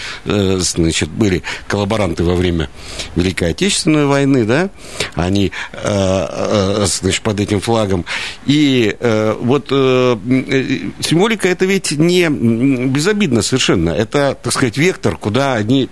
значит, 0.58 1.08
были 1.10 1.42
коллаборанты 1.66 2.24
во 2.24 2.34
время 2.34 2.68
Великой 3.16 3.50
Отечественной 3.50 4.06
войны, 4.06 4.44
да, 4.44 4.70
они, 5.14 5.52
э, 5.72 5.78
э, 5.82 6.86
значит, 6.86 7.22
под 7.22 7.40
этим 7.40 7.60
флагом. 7.60 8.04
И 8.46 8.96
э, 8.98 9.36
вот 9.40 9.68
символика 9.68 11.48
это 11.48 11.64
ведь 11.64 11.92
не 11.92 12.28
безобидно 12.28 13.42
совершенно. 13.42 13.90
Это, 13.90 14.36
так 14.40 14.52
сказать, 14.52 14.76
вектор, 14.76 15.16
куда 15.16 15.54
они 15.54 15.88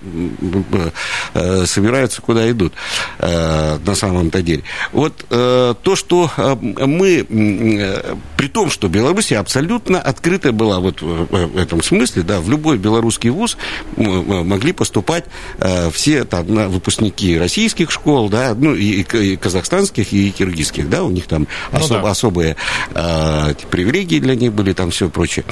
собираются, 1.64 2.22
куда 2.22 2.50
идут 2.50 2.72
на 3.18 3.94
самом-то 3.94 4.42
деле. 4.42 4.62
Вот 4.92 5.24
то, 5.28 5.94
что 5.96 6.30
мы, 6.56 7.26
при 8.36 8.48
том, 8.48 8.70
что 8.70 8.88
Беларусь 8.88 9.32
абсолютно 9.32 10.00
открытая 10.00 10.52
была 10.52 10.80
вот 10.80 11.02
в 11.02 11.56
этом 11.56 11.82
смысле, 11.82 12.22
да, 12.22 12.40
в 12.40 12.50
любой 12.50 12.78
белорусский 12.78 13.30
вуз 13.30 13.56
могли 14.44 14.72
поступать 14.72 15.24
э, 15.58 15.90
все 15.90 16.24
там 16.24 16.46
выпускники 16.46 17.38
российских 17.38 17.90
школ, 17.90 18.28
да, 18.28 18.54
ну 18.54 18.74
и, 18.74 19.02
и 19.02 19.36
казахстанских, 19.36 20.12
и 20.12 20.30
киргизских, 20.30 20.88
да, 20.88 21.04
у 21.04 21.10
них 21.10 21.26
там 21.26 21.46
ну, 21.72 21.78
особ, 21.78 22.02
да. 22.02 22.10
особые 22.10 22.56
э, 22.94 23.54
привилегии 23.70 24.18
для 24.20 24.34
них 24.34 24.52
были, 24.52 24.72
там 24.72 24.90
все 24.90 25.08
прочее. 25.08 25.44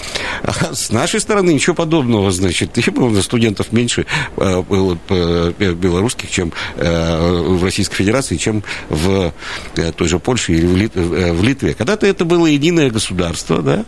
А 0.43 0.75
с 0.75 0.91
нашей 0.91 1.21
стороны 1.21 1.53
ничего 1.53 1.75
подобного, 1.75 2.31
значит, 2.31 2.77
и 2.79 3.23
студентов 3.23 3.73
меньше 3.73 4.07
э, 4.37 4.63
было 4.63 4.99
э, 5.09 5.53
белорусских, 5.75 6.31
чем 6.31 6.53
э, 6.77 7.43
в 7.43 7.65
Российской 7.65 7.97
Федерации, 7.97 8.37
чем 8.37 8.63
в 8.89 9.33
э, 9.77 9.93
той 9.93 10.09
же 10.09 10.19
Польше 10.19 10.53
или 10.53 10.67
в, 10.67 10.77
Лит, 10.77 10.93
э, 10.95 11.33
в 11.33 11.43
Литве. 11.43 11.75
Когда-то 11.75 12.07
это 12.07 12.25
было 12.25 12.47
единое 12.47 12.91
государство, 12.91 13.63
да, 13.63 13.85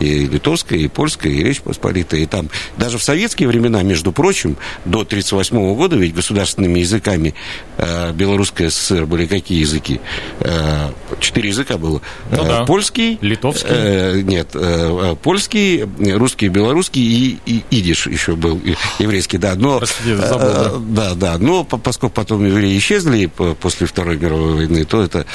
и 0.00 0.26
литовское, 0.26 0.78
и 0.78 0.88
польское, 0.88 1.32
и 1.32 1.42
Речь 1.42 1.60
Посполитая, 1.60 2.20
и 2.20 2.26
там 2.26 2.48
даже 2.76 2.98
в 2.98 3.02
советские 3.02 3.48
времена, 3.48 3.82
между 3.82 4.12
прочим, 4.12 4.37
прочим, 4.38 4.56
до 4.84 5.00
1938 5.00 5.74
года 5.74 5.96
ведь 5.96 6.14
государственными 6.14 6.78
языками 6.80 7.34
э, 7.76 8.12
Белорусской 8.12 8.70
ССР 8.70 9.06
были 9.06 9.26
какие 9.26 9.60
языки? 9.60 10.00
Э, 10.40 10.90
четыре 11.20 11.48
языка 11.48 11.78
было. 11.78 12.00
Ну, 12.30 12.44
да. 12.44 12.64
Польский. 12.64 13.18
Литовский. 13.20 13.68
Э, 13.70 14.20
нет, 14.22 14.50
э, 14.54 15.16
польский, 15.22 15.86
русский, 16.14 16.48
белорусский 16.48 17.02
и, 17.02 17.38
и 17.46 17.64
идиш 17.70 18.06
еще 18.06 18.36
был, 18.36 18.60
еврейский, 18.98 19.38
да. 19.38 19.54
Но, 19.54 19.78
Простите, 19.78 20.16
забыл, 20.16 20.38
да. 20.38 20.70
Э, 20.72 20.78
да, 20.80 21.14
да. 21.14 21.38
Но 21.38 21.64
поскольку 21.64 22.14
потом 22.14 22.44
евреи 22.46 22.78
исчезли 22.78 23.26
после 23.26 23.86
Второй 23.86 24.18
мировой 24.18 24.54
войны, 24.54 24.84
то 24.84 25.02
это... 25.02 25.26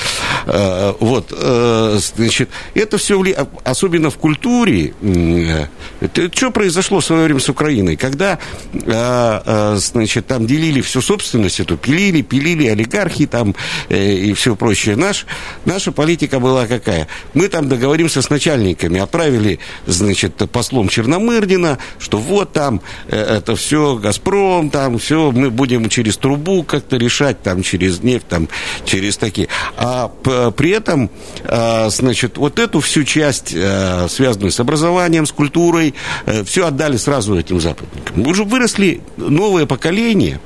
Э, 0.46 0.94
вот, 1.00 1.32
э, 1.32 2.00
значит, 2.16 2.50
это 2.74 2.98
все, 2.98 3.20
вли... 3.20 3.36
особенно 3.64 4.10
в 4.10 4.18
культуре, 4.18 4.94
э, 5.02 5.68
что 6.34 6.52
произошло 6.52 7.00
в 7.00 7.06
свое 7.06 7.26
время 7.26 7.40
с 7.40 7.50
Украиной? 7.50 7.96
Когда 7.96 8.40
а, 8.96 9.76
значит, 9.78 10.28
там 10.28 10.46
делили 10.46 10.82
всю 10.82 11.02
собственность 11.02 11.60
эту, 11.60 11.78
пилили, 11.78 12.22
пилили 12.22 12.68
олигархи 12.68 13.26
там 13.26 13.56
э, 13.90 14.14
и 14.14 14.34
все 14.34 14.56
прочее. 14.56 14.96
Наш, 14.96 15.26
наша 15.66 15.92
политика 15.92 16.40
была 16.40 16.68
какая? 16.68 17.08
Мы 17.34 17.48
там 17.48 17.70
договоримся 17.70 18.22
с 18.22 18.30
начальниками, 18.30 19.00
отправили, 19.00 19.60
значит, 19.86 20.36
послом 20.52 20.90
Черномырдина, 20.90 21.80
что 22.00 22.18
вот 22.18 22.54
там 22.54 22.82
э, 23.08 23.38
это 23.38 23.56
все 23.56 23.96
Газпром, 23.96 24.70
там 24.70 25.00
все, 25.00 25.32
мы 25.32 25.50
будем 25.50 25.90
через 25.90 26.18
трубу 26.18 26.64
как-то 26.64 26.98
решать, 26.98 27.42
там 27.42 27.64
через 27.64 28.02
нефть, 28.02 28.28
там 28.28 28.48
через 28.86 29.18
такие. 29.18 29.48
А 29.78 30.10
при 30.56 30.72
этом, 30.72 31.10
а, 31.46 31.90
значит, 31.90 32.38
вот 32.38 32.60
эту 32.60 32.80
всю 32.80 33.04
часть, 33.04 33.54
э, 33.54 34.08
связанную 34.10 34.52
с 34.52 34.60
образованием, 34.60 35.26
с 35.26 35.32
культурой, 35.32 35.94
все 36.46 36.68
отдали 36.68 36.98
сразу 36.98 37.38
этим 37.38 37.60
западникам. 37.60 38.22
Мы 38.22 38.30
уже 38.30 38.44
выросли 38.44 38.83
новое 39.18 39.66
поколение, 39.66 40.40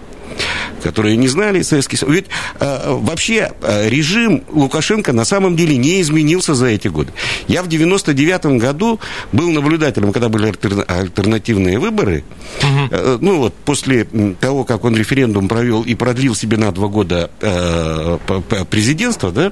которые 0.84 1.16
не 1.18 1.28
знали 1.28 1.62
Советский 1.62 1.98
Союз. 1.98 2.16
Ведь 2.16 2.26
вообще 2.60 3.52
режим 3.62 4.44
Лукашенко 4.52 5.14
на 5.14 5.26
самом 5.26 5.56
деле 5.56 5.78
не 5.78 6.02
изменился 6.02 6.54
за 6.56 6.68
эти 6.68 6.88
годы. 6.88 7.12
Я 7.48 7.64
в 7.64 7.68
99 7.68 8.60
году 8.60 9.00
был 9.32 9.50
наблюдателем, 9.50 10.14
когда 10.14 10.30
были 10.30 10.48
альтернативные 10.88 11.80
выборы. 11.80 12.24
Угу. 12.62 12.98
Ну 13.22 13.38
вот 13.40 13.54
после 13.66 14.08
того, 14.40 14.64
как 14.64 14.84
он 14.84 14.96
референдум 14.96 15.48
провел 15.48 15.84
и 15.84 15.96
продлил 15.96 16.36
себе 16.36 16.58
на 16.58 16.72
два 16.72 16.88
года 16.88 17.30
президентство, 18.70 19.32
да, 19.32 19.52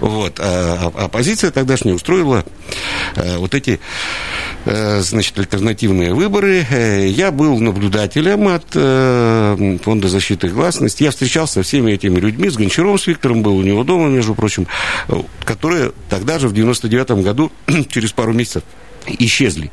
вот, 0.00 0.38
а 0.40 0.92
оппозиция 0.96 1.50
тогдашняя 1.50 1.94
устроила 1.94 2.44
вот 3.16 3.54
эти, 3.54 3.80
значит, 4.64 5.38
альтернативные 5.38 6.14
выборы. 6.14 6.66
Я 7.08 7.30
был 7.30 7.58
наблюдателем 7.58 8.48
от 8.48 8.72
Фонда 9.82 10.08
защиты 10.08 10.47
гласности. 10.52 11.02
Я 11.02 11.10
встречался 11.10 11.54
со 11.54 11.62
всеми 11.62 11.92
этими 11.92 12.18
людьми, 12.18 12.48
с 12.48 12.56
Гончаровым, 12.56 12.98
с 12.98 13.06
Виктором 13.06 13.42
был 13.42 13.56
у 13.56 13.62
него 13.62 13.84
дома, 13.84 14.08
между 14.08 14.34
прочим, 14.34 14.66
которые 15.44 15.92
тогда 16.08 16.38
же 16.38 16.48
в 16.48 16.52
99 16.52 17.10
году, 17.22 17.52
через 17.88 18.12
пару 18.12 18.32
месяцев, 18.32 18.62
исчезли. 19.18 19.70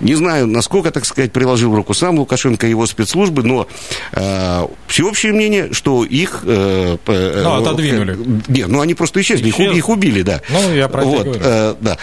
Не 0.00 0.14
знаю, 0.14 0.46
насколько, 0.46 0.90
так 0.90 1.04
сказать, 1.04 1.32
приложил 1.32 1.74
руку 1.74 1.94
сам 1.94 2.18
Лукашенко 2.18 2.66
и 2.66 2.70
его 2.70 2.86
спецслужбы, 2.86 3.42
но 3.42 3.66
э, 4.12 4.66
всеобщее 4.86 5.32
мнение, 5.32 5.72
что 5.72 6.04
их... 6.04 6.42
Э, 6.44 6.96
ну, 7.06 7.54
отодвинули. 7.54 8.14
Э, 8.14 8.40
нет, 8.48 8.68
ну 8.68 8.80
они 8.80 8.94
просто 8.94 9.20
исчезли, 9.20 9.50
Исчез. 9.50 9.72
их, 9.72 9.78
их 9.78 9.88
убили, 9.88 10.22
да. 10.22 10.40
Ну, 10.50 10.74
я 10.74 10.88
про 10.88 11.04
вот, 11.04 11.26
э, 11.26 11.74
да. 11.80 11.98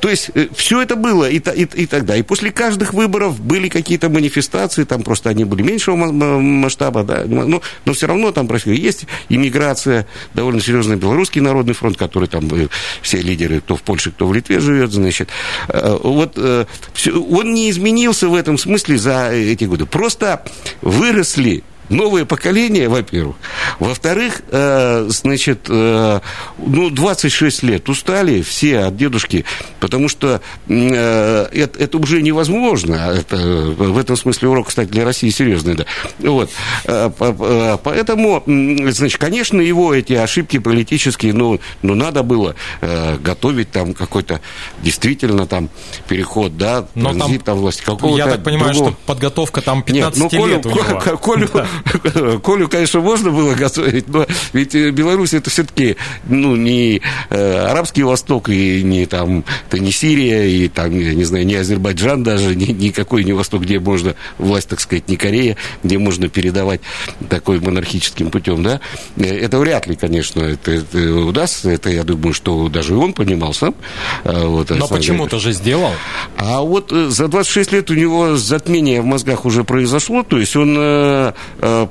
То 0.00 0.08
есть, 0.08 0.30
э, 0.34 0.48
все 0.54 0.82
это 0.82 0.96
было 0.96 1.28
и, 1.28 1.38
и, 1.38 1.62
и 1.64 1.86
тогда. 1.86 2.16
И 2.16 2.22
после 2.22 2.50
каждых 2.50 2.94
выборов 2.94 3.40
были 3.40 3.68
какие-то 3.68 4.08
манифестации, 4.08 4.84
там 4.84 5.02
просто 5.02 5.30
они 5.30 5.44
были 5.44 5.62
меньшего 5.62 5.96
масштаба, 5.96 7.04
да, 7.04 7.24
но, 7.26 7.62
но 7.84 7.92
все 7.92 8.06
равно 8.06 8.32
там 8.32 8.46
происходит. 8.46 8.80
Есть 8.80 9.06
иммиграция, 9.28 10.06
довольно 10.34 10.60
серьезный 10.60 10.96
белорусский 10.96 11.40
народный 11.40 11.74
фронт, 11.74 11.96
который 11.96 12.28
там 12.28 12.48
э, 12.52 12.68
все 13.02 13.18
лидеры, 13.18 13.60
кто 13.60 13.76
в 13.76 13.82
Польше, 13.82 14.10
кто 14.10 14.26
в 14.26 14.34
Литве 14.34 14.60
живет, 14.60 14.92
значит, 14.92 15.28
э, 15.68 15.98
вот 16.12 16.32
э, 16.36 16.66
он 17.30 17.54
не 17.54 17.70
изменился 17.70 18.28
в 18.28 18.34
этом 18.34 18.58
смысле 18.58 18.98
за 18.98 19.30
эти 19.30 19.64
годы. 19.64 19.86
Просто 19.86 20.44
выросли 20.80 21.64
новое 21.88 22.24
поколение, 22.24 22.88
во-первых. 22.88 23.36
Во-вторых, 23.78 24.42
э, 24.50 25.06
значит, 25.08 25.66
э, 25.68 26.20
ну, 26.58 26.90
26 26.90 27.62
лет 27.62 27.88
устали 27.88 28.42
все 28.42 28.80
от 28.80 28.96
дедушки, 28.96 29.44
потому 29.80 30.08
что 30.08 30.40
э, 30.68 31.46
это, 31.52 31.78
это 31.78 31.98
уже 31.98 32.22
невозможно. 32.22 32.94
Это, 32.94 33.36
в 33.36 33.98
этом 33.98 34.16
смысле 34.16 34.48
урок, 34.48 34.68
кстати, 34.68 34.88
для 34.88 35.04
России 35.04 35.30
серьезный, 35.30 35.74
да. 35.74 35.86
Вот. 36.18 36.50
Э, 36.84 37.10
э, 37.18 37.78
поэтому, 37.82 38.42
значит, 38.46 39.20
конечно, 39.20 39.60
его 39.60 39.94
эти 39.94 40.14
ошибки 40.14 40.58
политические, 40.58 41.32
ну, 41.32 41.60
ну 41.82 41.94
надо 41.94 42.22
было 42.22 42.54
э, 42.80 43.16
готовить 43.18 43.70
там 43.70 43.94
какой-то 43.94 44.40
действительно 44.82 45.46
там 45.46 45.68
переход, 46.08 46.56
да, 46.56 46.86
Но 46.94 47.10
там, 47.10 47.38
там. 47.38 48.16
Я 48.16 48.26
так 48.26 48.44
понимаю, 48.44 48.72
другого... 48.72 48.92
что 48.92 49.00
подготовка 49.06 49.60
там 49.60 49.82
15 49.82 50.20
Нет, 50.20 50.32
ну, 50.32 50.46
лет 50.46 50.62
Колю, 50.62 50.74
у 50.74 50.78
него. 50.78 51.16
Колю, 51.18 51.48
да. 51.52 51.66
Колю, 52.42 52.68
конечно, 52.68 53.00
можно 53.00 53.30
было 53.30 53.54
готовить, 53.54 54.08
но 54.08 54.26
ведь 54.52 54.74
э, 54.74 54.90
Беларусь 54.90 55.34
это 55.34 55.50
все-таки 55.50 55.96
ну, 56.28 56.56
не 56.56 57.00
э, 57.30 57.66
Арабский 57.66 58.02
Восток 58.02 58.48
и 58.48 58.82
не 58.82 59.06
там, 59.06 59.44
это 59.68 59.78
не 59.78 59.92
Сирия, 59.92 60.44
и 60.44 60.68
там, 60.68 60.98
я 60.98 61.14
не 61.14 61.24
знаю, 61.24 61.46
не 61.46 61.54
Азербайджан 61.54 62.22
даже, 62.22 62.54
ни, 62.54 62.66
никакой 62.72 63.24
не 63.24 63.32
Восток, 63.32 63.62
где 63.62 63.78
можно 63.78 64.14
власть, 64.38 64.68
так 64.68 64.80
сказать, 64.80 65.08
не 65.08 65.16
Корея, 65.16 65.56
где 65.82 65.98
можно 65.98 66.28
передавать 66.28 66.80
такой 67.28 67.60
монархическим 67.60 68.30
путем, 68.30 68.62
да. 68.62 68.80
Э, 69.16 69.24
это 69.24 69.58
вряд 69.58 69.86
ли, 69.86 69.96
конечно, 69.96 70.40
это, 70.40 70.70
это 70.72 71.14
удастся, 71.14 71.70
это, 71.70 71.90
я 71.90 72.04
думаю, 72.04 72.32
что 72.32 72.68
даже 72.68 72.96
он 72.96 73.12
понимал 73.12 73.54
сам. 73.54 73.74
Вот, 74.24 74.70
но 74.70 74.88
почему-то 74.88 75.38
же 75.38 75.52
сделал. 75.52 75.92
А 76.36 76.60
вот 76.60 76.90
за 76.90 77.28
26 77.28 77.72
лет 77.72 77.90
у 77.90 77.94
него 77.94 78.36
затмение 78.36 79.00
в 79.00 79.04
мозгах 79.04 79.44
уже 79.44 79.64
произошло, 79.64 80.22
то 80.22 80.38
есть 80.38 80.56
он 80.56 80.76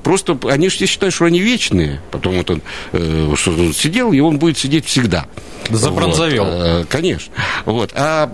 просто 0.04 0.38
они 0.50 0.70
все 0.70 0.86
считают, 0.86 1.16
что 1.16 1.26
они 1.26 1.40
вечные. 1.40 2.02
Потом 2.12 2.38
вот 2.38 2.50
он, 2.50 2.62
э, 2.92 3.34
что 3.36 3.52
он 3.52 3.74
сидел, 3.74 4.12
и 4.12 4.20
он 4.20 4.38
будет 4.38 4.58
сидеть 4.58 4.86
всегда. 4.86 5.26
Забронзовел. 5.70 6.46
Вот, 6.46 6.54
э, 6.54 6.86
конечно. 6.90 7.34
Вот. 7.66 7.92
А 7.94 8.30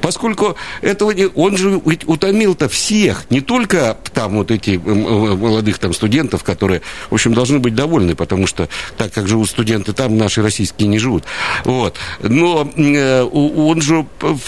поскольку 0.00 0.56
этого 0.82 1.10
не, 1.10 1.26
он 1.26 1.56
же 1.56 1.80
утомил-то 1.84 2.68
всех, 2.68 3.24
не 3.30 3.40
только 3.40 3.96
там 4.14 4.36
вот 4.36 4.50
эти 4.50 4.76
молодых 4.76 5.78
там 5.78 5.92
студентов, 5.92 6.44
которые, 6.44 6.82
в 7.10 7.14
общем, 7.14 7.34
должны 7.34 7.58
быть 7.58 7.74
довольны, 7.74 8.14
потому 8.14 8.46
что 8.46 8.68
так 8.96 9.12
как 9.12 9.26
живут 9.26 9.48
студенты 9.48 9.92
там, 9.92 10.16
наши 10.16 10.42
российские 10.42 10.88
не 10.88 10.98
живут. 10.98 11.24
Вот. 11.64 11.96
Но 12.22 12.70
он 12.70 13.80
же 13.80 14.06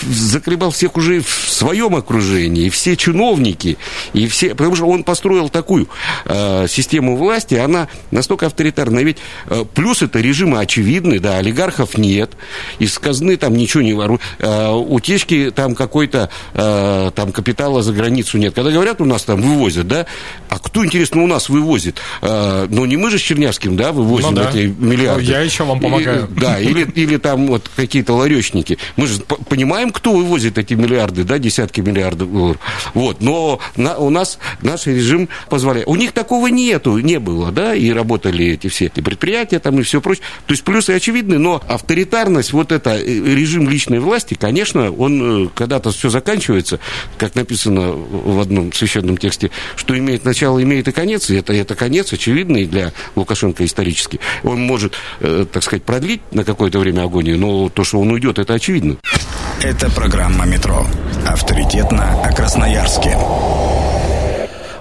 закрепал 0.09 0.71
всех 0.71 0.97
уже 0.97 1.21
в 1.21 1.51
своем 1.51 1.97
окружении, 1.97 2.67
и 2.67 2.71
все 2.71 2.97
чиновники, 2.97 3.79
и 4.13 4.29
все, 4.29 4.55
потому 4.55 4.77
что 4.77 4.87
он 4.87 5.03
построил 5.03 5.49
такую 5.49 5.89
э, 6.25 6.67
систему 6.69 7.17
власти, 7.17 7.55
она 7.55 7.89
настолько 8.11 8.47
авторитарная. 8.47 9.03
Ведь 9.03 9.19
э, 9.47 9.65
плюс 9.75 10.03
это 10.03 10.21
режимы 10.21 10.61
очевидны, 10.61 11.19
да, 11.19 11.39
олигархов 11.39 11.99
нет, 11.99 12.33
из 12.79 12.99
казны 12.99 13.37
там 13.37 13.55
ничего 13.55 13.83
не 13.83 13.95
воруют, 13.95 14.23
э, 14.39 14.71
утечки 14.71 15.53
там 15.55 15.75
какой-то 15.75 16.31
э, 16.55 17.11
там 17.15 17.33
капитала 17.33 17.83
за 17.83 17.93
границу 17.93 18.39
нет. 18.39 18.55
Когда 18.55 18.71
говорят, 18.71 19.01
у 19.01 19.05
нас 19.05 19.23
там 19.25 19.41
вывозят, 19.41 19.89
да, 19.89 20.07
а 20.49 20.59
кто, 20.59 20.85
интересно, 20.85 21.23
у 21.23 21.27
нас 21.27 21.49
вывозит? 21.49 22.01
Э, 22.21 22.67
ну, 22.69 22.85
не 22.85 22.97
мы 22.97 23.11
же 23.11 23.19
с 23.19 23.23
Чернявским, 23.23 23.77
да, 23.77 23.93
вывозим 23.93 24.31
ну, 24.31 24.43
да. 24.43 24.51
эти 24.51 24.67
миллиарды. 24.67 25.25
Я 25.25 25.41
еще 25.41 25.65
вам 25.65 25.81
помогаю. 25.81 26.27
И, 26.27 26.41
да, 26.41 26.61
или, 26.61 26.85
или 26.95 27.17
там 27.17 27.47
вот 27.47 27.71
какие-то 27.75 28.15
ларечники. 28.15 28.79
Мы 28.97 29.07
же 29.07 29.21
понимаем, 29.49 29.91
кто 29.91 30.13
вывозит 30.13 30.59
эти 30.59 30.75
миллиарды, 30.75 31.25
да, 31.25 31.39
десятки 31.39 31.81
миллиардов 31.81 32.33
долларов. 32.33 32.61
Вот, 32.95 33.21
но 33.21 33.61
на, 33.77 33.97
у 33.97 34.11
нас 34.11 34.39
наш 34.61 34.87
режим 34.87 35.29
позволяет. 35.49 35.87
У 35.89 35.97
них 36.03 36.13
такого 36.13 36.49
нету, 36.49 36.99
не 36.99 37.19
было, 37.19 37.51
да, 37.53 37.75
и 37.75 37.91
работали 37.91 38.47
эти 38.47 38.69
все 38.69 38.87
эти 38.87 39.01
предприятия 39.01 39.59
там 39.59 39.79
и 39.79 39.83
все 39.83 40.01
прочее. 40.01 40.25
То 40.47 40.53
есть 40.53 40.65
плюсы 40.65 40.91
очевидны, 40.91 41.39
но 41.39 41.63
авторитарность, 41.69 42.53
вот 42.53 42.73
это 42.73 42.91
э, 42.91 43.05
режим 43.05 43.69
личной 43.69 44.01
власти, 44.01 44.35
конечно, 44.35 44.91
он 44.91 45.47
э, 45.47 45.49
когда-то 45.55 45.91
все 45.91 46.11
заканчивается, 46.11 46.81
как 47.19 47.35
написано 47.35 47.93
в 47.93 48.41
одном 48.41 48.73
священном 48.73 49.17
тексте, 49.17 49.51
что 49.77 49.97
имеет 49.97 50.25
начало, 50.25 50.63
имеет 50.63 50.89
и 50.89 50.93
конец, 50.93 51.31
и 51.31 51.37
это, 51.37 51.53
это 51.53 51.75
конец 51.75 52.13
очевидный 52.13 52.67
для 52.67 52.93
Лукашенко 53.15 53.65
исторически. 53.65 54.21
Он 54.43 54.61
может, 54.61 54.95
э, 55.21 55.47
так 55.51 55.63
сказать, 55.63 55.85
продлить 55.85 56.21
на 56.33 56.45
какое-то 56.45 56.79
время 56.79 57.03
агонию, 57.03 57.39
но 57.39 57.69
то, 57.69 57.85
что 57.85 58.01
он 58.01 58.11
уйдет, 58.11 58.39
это 58.39 58.55
очевидно. 58.55 58.97
Это 59.63 59.91
программа 59.91 60.45
«Метро». 60.45 60.85
Авторитетно 61.27 62.21
о 62.25 62.33
Красноярске. 62.33 63.17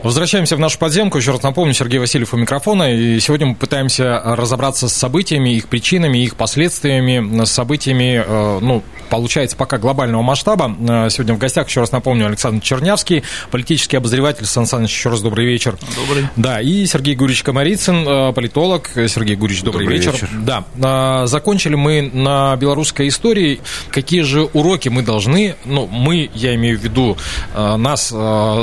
Возвращаемся 0.03 0.55
в 0.55 0.59
нашу 0.59 0.79
подземку. 0.79 1.19
Еще 1.19 1.31
раз 1.31 1.43
напомню, 1.43 1.73
Сергей 1.73 1.99
Васильев 1.99 2.33
у 2.33 2.37
микрофона. 2.37 2.91
И 2.91 3.19
сегодня 3.19 3.47
мы 3.47 3.55
пытаемся 3.55 4.19
разобраться 4.23 4.89
с 4.89 4.93
событиями, 4.93 5.49
их 5.55 5.67
причинами, 5.67 6.17
их 6.17 6.35
последствиями, 6.35 7.45
с 7.45 7.51
событиями, 7.51 8.23
э, 8.25 8.59
ну, 8.61 8.81
получается, 9.11 9.55
пока 9.55 9.77
глобального 9.77 10.23
масштаба. 10.23 10.75
Э, 10.79 11.09
сегодня 11.11 11.35
в 11.35 11.37
гостях, 11.37 11.67
еще 11.67 11.81
раз 11.81 11.91
напомню, 11.91 12.25
Александр 12.25 12.63
Чернявский, 12.63 13.21
политический 13.51 13.97
обозреватель. 13.97 14.45
Сан 14.45 14.65
Саныч, 14.65 14.89
еще 14.89 15.09
раз 15.09 15.21
добрый 15.21 15.45
вечер. 15.45 15.77
Добрый. 15.95 16.27
Да, 16.35 16.61
и 16.61 16.87
Сергей 16.87 17.15
Гурич 17.15 17.43
Комарицын, 17.43 18.07
э, 18.07 18.33
политолог. 18.33 18.89
Сергей 18.95 19.35
Гурич, 19.35 19.61
добрый, 19.61 19.85
добрый 19.85 19.99
вечер. 19.99 20.13
вечер. 20.13 20.29
Да, 20.33 21.27
закончили 21.27 21.75
мы 21.75 22.01
на 22.01 22.55
белорусской 22.55 23.07
истории. 23.07 23.61
Какие 23.91 24.21
же 24.21 24.49
уроки 24.53 24.89
мы 24.89 25.03
должны, 25.03 25.55
ну, 25.65 25.85
мы, 25.85 26.31
я 26.33 26.55
имею 26.55 26.79
в 26.79 26.83
виду, 26.83 27.17
нас, 27.55 28.13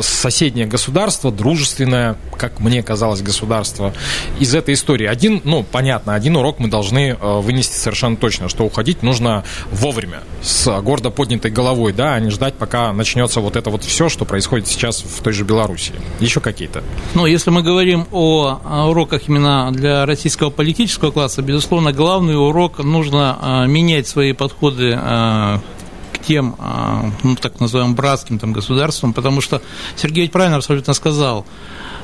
соседнее 0.01 0.67
государство, 0.67 1.28
государство, 1.29 1.31
дружественное, 1.31 2.17
как 2.37 2.61
мне 2.61 2.83
казалось, 2.83 3.23
государство 3.23 3.93
из 4.41 4.55
этой 4.55 4.75
истории. 4.75 5.07
Один, 5.07 5.41
ну, 5.45 5.63
понятно, 5.63 6.15
один 6.15 6.37
урок 6.37 6.59
мы 6.59 6.69
должны 6.69 7.17
э, 7.21 7.41
вынести 7.41 7.75
совершенно 7.77 8.17
точно, 8.17 8.49
что 8.49 8.65
уходить 8.65 9.03
нужно 9.03 9.45
вовремя, 9.71 10.21
с 10.43 10.81
гордо 10.83 11.11
поднятой 11.11 11.51
головой, 11.51 11.93
да, 11.93 12.15
а 12.15 12.21
не 12.21 12.31
ждать, 12.31 12.55
пока 12.55 12.93
начнется 12.93 13.41
вот 13.41 13.57
это 13.57 13.71
вот 13.71 13.85
все, 13.85 14.09
что 14.09 14.25
происходит 14.25 14.67
сейчас 14.67 15.03
в 15.03 15.23
той 15.23 15.33
же 15.33 15.45
Беларуси. 15.45 15.93
Еще 16.21 16.41
какие-то. 16.41 16.83
Ну, 17.15 17.27
если 17.27 17.51
мы 17.51 17.63
говорим 17.63 18.07
о 18.13 18.87
уроках 18.89 19.29
именно 19.29 19.71
для 19.73 20.07
российского 20.07 20.51
политического 20.51 21.11
класса, 21.11 21.43
безусловно, 21.43 21.93
главный 21.93 22.37
урок 22.37 22.79
нужно 22.79 23.39
э, 23.41 23.67
менять 23.67 24.07
свои 24.07 24.33
подходы 24.33 24.97
э, 24.97 25.59
тем, 26.29 26.57
а, 26.59 27.11
ну, 27.23 27.37
так 27.37 27.59
называемым 27.59 27.95
братским 27.95 28.39
там, 28.39 28.53
государством, 28.53 29.15
потому 29.15 29.41
что 29.41 29.63
Сергей 29.97 30.29
правильно 30.29 30.59
абсолютно 30.59 30.93
сказал, 30.93 31.47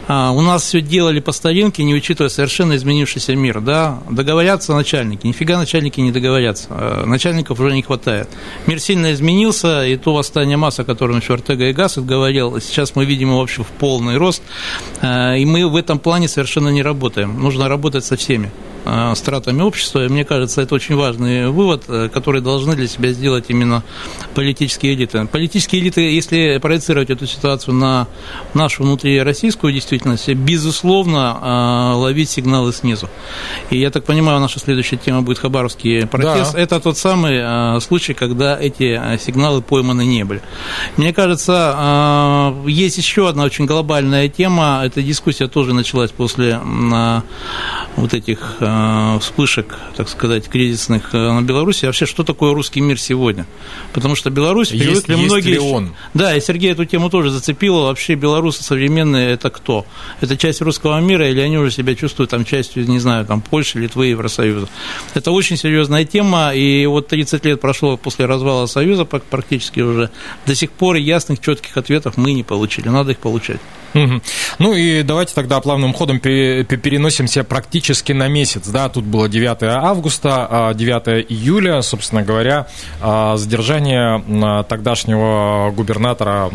а, 0.08 0.30
у 0.32 0.40
нас 0.40 0.62
все 0.62 0.80
делали 0.80 1.20
по 1.20 1.32
старинке, 1.32 1.84
не 1.84 1.94
учитывая 1.94 2.30
совершенно 2.30 2.74
изменившийся 2.76 3.37
мир. 3.37 3.60
Да? 3.60 3.98
Договорятся 4.08 4.74
начальники. 4.74 5.26
Нифига 5.26 5.58
начальники 5.58 6.00
не 6.00 6.10
договорятся. 6.10 6.68
А, 6.70 7.04
начальников 7.04 7.60
уже 7.60 7.74
не 7.74 7.82
хватает. 7.82 8.30
Мир 8.66 8.80
сильно 8.80 9.12
изменился, 9.12 9.84
и 9.87 9.96
то 9.96 10.14
восстание 10.14 10.56
масс, 10.56 10.78
о 10.78 10.84
котором 10.84 11.18
еще 11.18 11.34
Ортега 11.34 11.68
и 11.68 11.74
Гассет 11.74 12.06
говорил, 12.06 12.58
сейчас 12.60 12.96
мы 12.96 13.04
видим 13.04 13.28
его 13.28 13.40
вообще 13.40 13.62
в 13.62 13.68
полный 13.68 14.16
рост. 14.16 14.42
И 15.02 15.44
мы 15.44 15.68
в 15.68 15.76
этом 15.76 15.98
плане 15.98 16.28
совершенно 16.28 16.70
не 16.70 16.82
работаем. 16.82 17.38
Нужно 17.38 17.68
работать 17.68 18.06
со 18.06 18.16
всеми. 18.16 18.50
Э, 18.86 19.14
стратами 19.14 19.62
общества. 19.62 20.04
И 20.04 20.08
мне 20.08 20.24
кажется, 20.24 20.60
это 20.60 20.74
очень 20.74 20.94
важный 20.94 21.48
вывод, 21.48 21.84
э, 21.88 22.10
который 22.12 22.42
должны 22.42 22.76
для 22.76 22.86
себя 22.86 23.12
сделать 23.12 23.46
именно 23.48 23.82
политические 24.34 24.94
элиты. 24.94 25.26
Политические 25.26 25.80
элиты, 25.80 26.02
если 26.02 26.58
проецировать 26.60 27.08
эту 27.08 27.26
ситуацию 27.26 27.74
на 27.74 28.08
нашу 28.52 28.82
внутрироссийскую 28.82 29.72
действительность, 29.72 30.28
безусловно, 30.28 31.38
э, 31.40 31.96
ловить 31.96 32.28
сигналы 32.28 32.74
снизу. 32.74 33.08
И 33.70 33.78
я 33.78 33.90
так 33.90 34.04
понимаю, 34.04 34.38
наша 34.40 34.60
следующая 34.60 34.98
тема 34.98 35.22
будет 35.22 35.38
Хабаровский 35.38 36.06
протест. 36.06 36.52
Да. 36.52 36.60
Это 36.60 36.78
тот 36.78 36.98
самый 36.98 37.80
случай, 37.80 38.12
когда 38.12 38.58
эти 38.58 39.00
сигналы 39.18 39.62
пойманы 39.62 40.04
не 40.04 40.24
были. 40.24 40.42
Мне 40.98 41.14
кажется, 41.14 42.52
есть 42.66 42.98
еще 42.98 43.28
одна 43.28 43.44
очень 43.44 43.64
глобальная 43.64 44.28
тема. 44.28 44.82
Эта 44.84 45.02
дискуссия 45.02 45.46
тоже 45.46 45.72
началась 45.72 46.10
после 46.10 46.60
вот 47.96 48.12
этих 48.12 48.56
вспышек, 49.20 49.78
так 49.96 50.08
сказать, 50.08 50.48
кризисных 50.48 51.14
э, 51.14 51.18
на 51.18 51.42
Беларуси. 51.42 51.87
Вообще, 51.87 52.06
что 52.06 52.24
такое 52.24 52.54
русский 52.54 52.80
мир 52.80 52.98
сегодня? 52.98 53.46
Потому 53.92 54.14
что 54.14 54.30
Беларусь 54.30 54.70
есть, 54.70 54.84
привыкли 55.06 55.12
есть 55.14 55.30
многие... 55.30 55.52
Ли 55.52 55.58
он? 55.58 55.94
Да, 56.14 56.34
и 56.37 56.40
Сергей 56.40 56.72
эту 56.72 56.84
тему 56.84 57.10
тоже 57.10 57.30
зацепил. 57.30 57.82
Вообще, 57.82 58.14
белорусы 58.14 58.62
современные– 58.62 59.32
это 59.34 59.50
кто? 59.50 59.87
Это 60.20 60.37
часть 60.37 60.60
русского 60.60 61.00
мира, 61.00 61.28
или 61.28 61.40
они 61.40 61.58
уже 61.58 61.70
себя 61.70 61.94
чувствуют 61.94 62.30
там 62.30 62.44
частью, 62.44 62.87
не 62.87 62.98
знаю, 62.98 63.26
там 63.26 63.40
Польши, 63.40 63.78
Литвы, 63.78 64.06
Евросоюза? 64.08 64.68
Это 65.14 65.30
очень 65.30 65.56
серьезная 65.56 66.04
тема, 66.04 66.54
и 66.54 66.87
вот 66.87 67.08
30 67.08 67.44
лет 67.44 67.60
прошло 67.60 67.96
после 67.96 68.26
развала 68.26 68.66
Союза 68.66 69.04
практически 69.04 69.80
уже. 69.80 70.10
До 70.46 70.54
сих 70.54 70.70
пор 70.70 70.96
ясных, 70.96 71.40
четких 71.40 71.76
ответов 71.76 72.16
мы 72.16 72.32
не 72.32 72.42
получили. 72.42 72.88
Надо 72.88 73.12
их 73.12 73.18
получать. 73.18 73.60
Ну 74.58 74.74
и 74.74 75.02
давайте 75.02 75.34
тогда 75.34 75.60
плавным 75.60 75.92
ходом 75.92 76.18
переносимся 76.18 77.44
практически 77.44 78.12
на 78.12 78.28
месяц. 78.28 78.63
Да, 78.66 78.88
тут 78.88 79.05
было 79.05 79.29
9 79.29 79.62
августа, 79.62 80.72
9 80.74 81.09
а 81.09 81.20
июля, 81.20 81.83
собственно 81.83 82.22
говоря, 82.22 82.66
а, 83.00 83.37
задержание 83.37 84.64
тогдашнего 84.64 85.72
губернатора 85.74 86.50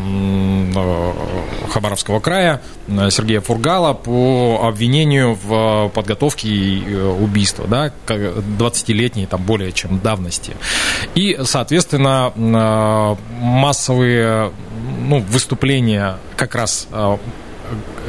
Хабаровского 1.72 2.20
края 2.20 2.62
Сергея 2.88 3.42
Фургала 3.42 3.94
по 3.94 4.62
обвинению 4.64 5.38
в 5.44 5.92
подготовке 5.94 6.50
э, 6.50 7.08
убийства, 7.20 7.66
да, 7.68 7.92
20-летней, 8.08 9.26
там, 9.26 9.44
более 9.44 9.72
чем 9.72 10.00
давности. 10.00 10.54
И, 11.16 11.38
соответственно, 11.44 12.34
массовые 13.40 14.52
ну, 15.00 15.20
выступления 15.20 16.18
как 16.36 16.56
раз 16.56 16.88
а, 16.92 17.20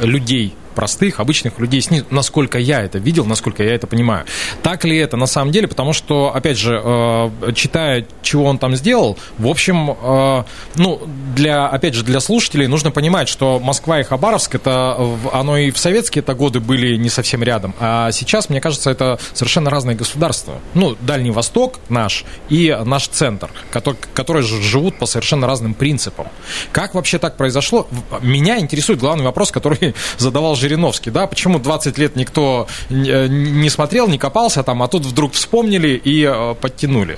людей 0.01 0.55
простых, 0.75 1.19
обычных 1.19 1.59
людей 1.59 1.81
снизу, 1.81 2.05
насколько 2.09 2.57
я 2.57 2.81
это 2.81 2.97
видел, 2.97 3.25
насколько 3.25 3.63
я 3.63 3.75
это 3.75 3.87
понимаю. 3.87 4.25
Так 4.63 4.85
ли 4.85 4.97
это 4.97 5.17
на 5.17 5.25
самом 5.25 5.51
деле? 5.51 5.67
Потому 5.67 5.93
что, 5.93 6.33
опять 6.33 6.57
же, 6.57 6.81
э, 6.83 7.53
читая, 7.55 8.05
чего 8.21 8.45
он 8.45 8.57
там 8.57 8.75
сделал, 8.75 9.17
в 9.37 9.47
общем, 9.47 9.91
э, 9.91 10.43
ну, 10.75 11.01
для, 11.35 11.67
опять 11.67 11.93
же, 11.93 12.03
для 12.03 12.19
слушателей 12.19 12.67
нужно 12.67 12.91
понимать, 12.91 13.27
что 13.27 13.59
Москва 13.59 13.99
и 13.99 14.03
Хабаровск, 14.03 14.55
это, 14.55 14.97
оно 15.31 15.57
и 15.57 15.71
в 15.71 15.77
советские 15.77 16.21
это 16.21 16.33
годы 16.33 16.59
были 16.59 16.95
не 16.95 17.09
совсем 17.09 17.43
рядом, 17.43 17.73
а 17.79 18.11
сейчас, 18.11 18.49
мне 18.49 18.61
кажется, 18.61 18.89
это 18.89 19.19
совершенно 19.33 19.69
разные 19.69 19.95
государства. 19.95 20.55
Ну, 20.73 20.95
Дальний 21.01 21.31
Восток 21.31 21.79
наш 21.89 22.25
и 22.49 22.77
наш 22.85 23.07
центр, 23.07 23.49
который, 23.71 23.97
которые 24.13 24.43
живут 24.43 24.97
по 24.97 25.05
совершенно 25.05 25.47
разным 25.47 25.73
принципам. 25.73 26.27
Как 26.71 26.93
вообще 26.93 27.17
так 27.17 27.37
произошло? 27.37 27.87
Меня 28.21 28.59
интересует 28.59 28.99
главный 28.99 29.23
вопрос, 29.23 29.51
который 29.51 29.95
задавал 30.17 30.55
Жириновский, 30.61 31.11
да, 31.11 31.27
почему 31.27 31.59
20 31.59 31.97
лет 31.97 32.15
никто 32.15 32.67
э, 32.89 33.27
не 33.27 33.69
смотрел, 33.69 34.07
не 34.07 34.17
копался 34.17 34.63
там, 34.63 34.81
а 34.83 34.87
тут 34.87 35.05
вдруг 35.05 35.33
вспомнили 35.33 36.01
и 36.03 36.23
э, 36.23 36.55
подтянули. 36.61 37.17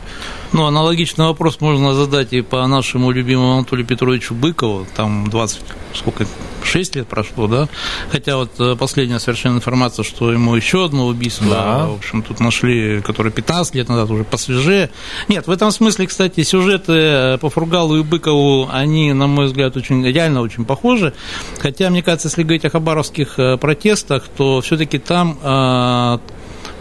Ну, 0.53 0.65
аналогичный 0.65 1.25
вопрос 1.25 1.61
можно 1.61 1.93
задать 1.93 2.33
и 2.33 2.41
по 2.41 2.65
нашему 2.67 3.11
любимому 3.11 3.53
Анатолию 3.57 3.85
Петровичу 3.85 4.33
Быкову, 4.33 4.87
там 4.95 5.29
20, 5.29 5.61
сколько, 5.95 6.25
6 6.63 6.95
лет 6.95 7.07
прошло, 7.07 7.47
да, 7.47 7.67
хотя 8.11 8.37
вот 8.37 8.51
э, 8.59 8.75
последняя 8.77 9.19
совершенно 9.19 9.57
информация, 9.57 10.03
что 10.03 10.31
ему 10.31 10.55
еще 10.55 10.85
одно 10.85 11.07
убийство, 11.07 11.47
да. 11.49 11.87
в 11.87 11.95
общем, 11.95 12.23
тут 12.23 12.39
нашли, 12.39 13.01
которое 13.01 13.31
15 13.31 13.75
лет 13.75 13.89
назад, 13.89 14.09
уже 14.09 14.23
посвежее. 14.23 14.89
Нет, 15.27 15.47
в 15.47 15.51
этом 15.51 15.71
смысле, 15.71 16.07
кстати, 16.07 16.43
сюжеты 16.43 16.93
э, 16.93 17.37
по 17.39 17.49
Фургалу 17.49 17.97
и 17.97 18.03
Быкову, 18.03 18.69
они, 18.71 19.13
на 19.13 19.27
мой 19.27 19.45
взгляд, 19.45 19.75
очень, 19.77 20.05
реально 20.05 20.41
очень 20.41 20.65
похожи, 20.65 21.13
хотя, 21.59 21.89
мне 21.89 22.01
кажется, 22.01 22.27
если 22.27 22.43
говорить 22.43 22.65
о 22.65 22.69
хабаровских 22.69 23.39
э, 23.39 23.57
протестах, 23.57 24.27
то 24.35 24.61
все-таки 24.61 24.99
там 24.99 25.37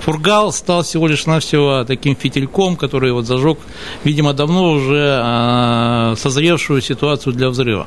Фургал 0.04 0.52
стал 0.52 0.82
всего 0.82 1.06
лишь 1.06 1.26
навсего 1.26 1.84
таким 1.84 2.16
фитильком, 2.16 2.76
который 2.76 3.12
вот 3.12 3.26
зажег, 3.26 3.58
видимо, 4.02 4.32
давно 4.32 4.72
уже 4.72 5.18
а, 5.20 6.14
созревшую 6.16 6.82
ситуацию 6.82 7.32
для 7.32 7.48
взрыва. 7.50 7.86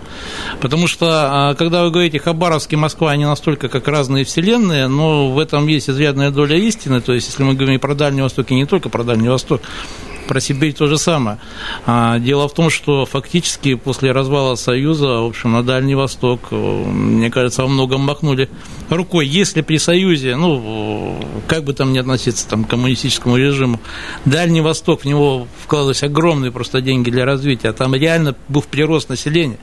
Потому 0.62 0.88
что, 0.88 1.08
а, 1.10 1.56
когда 1.56 1.84
вы 1.84 1.91
говорите 1.91 2.19
Хабаровск 2.19 2.71
и 2.71 2.78
Москва, 2.78 3.12
они 3.12 3.25
настолько 3.25 3.67
как 3.67 3.88
разные 3.89 4.23
вселенные, 4.23 4.88
но 4.88 5.30
в 5.32 5.39
этом 5.39 5.67
есть 5.67 5.89
изрядная 5.89 6.32
доля 6.32 6.58
истины. 6.58 7.01
То 7.01 7.13
есть, 7.13 7.28
если 7.28 7.43
мы 7.43 7.54
говорим 7.54 7.80
про 7.80 7.95
Дальний 7.95 8.21
Восток, 8.21 8.49
и 8.51 8.56
не 8.56 8.65
только 8.65 8.89
про 8.89 9.04
Дальний 9.04 9.30
Восток, 9.30 9.62
про 10.25 10.39
Сибирь 10.39 10.73
то 10.73 10.88
же 10.88 10.97
самое. 10.97 11.38
А, 11.86 12.19
дело 12.19 12.47
в 12.47 12.54
том, 12.54 12.69
что 12.69 13.06
фактически 13.06 13.75
после 13.75 14.12
развала 14.12 14.56
Союза, 14.56 15.21
в 15.21 15.28
общем, 15.28 15.54
на 15.54 15.63
Дальний 15.63 15.95
Восток, 15.95 16.47
э, 16.51 16.56
мне 16.56 17.30
кажется, 17.30 17.62
во 17.63 17.67
многом 17.67 18.01
махнули 18.01 18.49
рукой. 18.89 19.27
Если 19.27 19.61
при 19.61 19.77
Союзе, 19.77 20.35
ну, 20.35 21.15
как 21.47 21.63
бы 21.63 21.73
там 21.73 21.93
ни 21.93 21.97
относиться 21.97 22.47
там, 22.47 22.65
к 22.65 22.69
коммунистическому 22.69 23.37
режиму, 23.37 23.79
Дальний 24.25 24.61
Восток, 24.61 25.01
в 25.01 25.05
него 25.05 25.47
вкладывались 25.63 26.03
огромные 26.03 26.51
просто 26.51 26.81
деньги 26.81 27.09
для 27.09 27.25
развития, 27.25 27.71
там 27.73 27.95
реально 27.95 28.35
был 28.47 28.61
прирост 28.61 29.09
населения. 29.09 29.57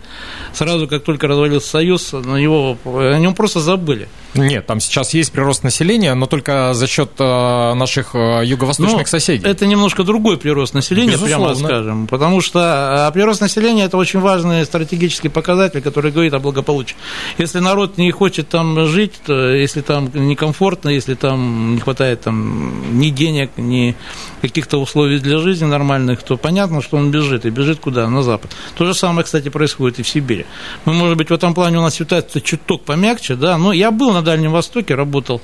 Сразу, 0.52 0.88
как 0.88 1.04
только 1.04 1.26
развалился 1.26 1.68
Союз, 1.68 2.12
на 2.12 2.36
него, 2.36 2.76
о 2.84 3.18
нем 3.18 3.34
просто 3.34 3.60
забыли. 3.60 4.08
Нет, 4.34 4.66
там 4.66 4.80
сейчас 4.80 5.12
есть 5.14 5.30
прирост 5.32 5.62
населения, 5.62 6.14
но 6.14 6.26
только 6.26 6.72
за 6.72 6.86
счет 6.86 7.10
э, 7.18 7.74
наших 7.74 8.14
э, 8.14 8.42
юго-восточных 8.44 9.00
но 9.00 9.06
соседей. 9.06 9.46
Это 9.46 9.66
немножко 9.66 10.04
другой 10.04 10.38
прирост 10.38 10.72
населения, 10.74 11.12
Безусловно. 11.12 11.54
прямо 11.54 11.68
скажем, 11.68 12.06
потому 12.06 12.40
что 12.40 13.08
э, 13.08 13.12
прирост 13.12 13.40
населения– 13.42 13.84
это 13.84 13.98
очень 13.98 14.20
важный 14.20 14.64
стратегический 14.64 15.28
показатель, 15.28 15.82
который 15.82 16.12
говорит 16.12 16.32
о 16.32 16.38
благополучии. 16.38 16.96
Если 17.36 17.58
народ 17.58 17.98
не 17.98 18.10
хочет 18.10 18.48
там 18.48 18.86
жить, 18.86 19.11
то 19.24 19.52
если 19.52 19.80
там 19.80 20.10
некомфортно, 20.12 20.88
если 20.90 21.14
там 21.14 21.74
не 21.74 21.80
хватает 21.80 22.22
там 22.22 22.98
ни 22.98 23.10
денег, 23.10 23.50
ни 23.56 23.94
каких-то 24.40 24.78
условий 24.78 25.18
для 25.18 25.38
жизни 25.38 25.66
нормальных, 25.66 26.22
то 26.22 26.36
понятно, 26.36 26.82
что 26.82 26.96
он 26.96 27.10
бежит. 27.10 27.46
И 27.46 27.50
бежит 27.50 27.80
куда? 27.80 28.08
На 28.08 28.22
запад. 28.22 28.50
То 28.76 28.84
же 28.84 28.94
самое, 28.94 29.24
кстати, 29.24 29.48
происходит 29.48 30.00
и 30.00 30.02
в 30.02 30.08
Сибири. 30.08 30.46
Мы, 30.84 30.92
может 30.92 31.16
быть, 31.16 31.30
в 31.30 31.32
этом 31.32 31.54
плане 31.54 31.78
у 31.78 31.82
нас 31.82 31.94
ситуация 31.94 32.40
чуток 32.40 32.82
помягче, 32.82 33.36
да, 33.36 33.58
но 33.58 33.72
я 33.72 33.90
был 33.90 34.12
на 34.12 34.22
Дальнем 34.22 34.52
Востоке, 34.52 34.94
работал 34.94 35.40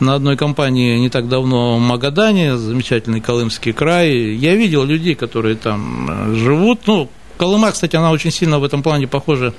на 0.00 0.14
одной 0.14 0.36
компании 0.36 0.98
не 0.98 1.08
так 1.08 1.28
давно 1.28 1.76
в 1.76 1.80
Магадане, 1.80 2.56
замечательный 2.56 3.20
Колымский 3.20 3.72
край. 3.72 4.34
Я 4.34 4.54
видел 4.54 4.84
людей, 4.84 5.14
которые 5.14 5.56
там 5.56 6.08
э, 6.10 6.34
живут, 6.34 6.80
ну, 6.86 7.08
Колыма, 7.42 7.72
кстати, 7.72 7.96
она 7.96 8.12
очень 8.12 8.30
сильно 8.30 8.60
в 8.60 8.64
этом 8.64 8.84
плане 8.84 9.08
похожа 9.08 9.52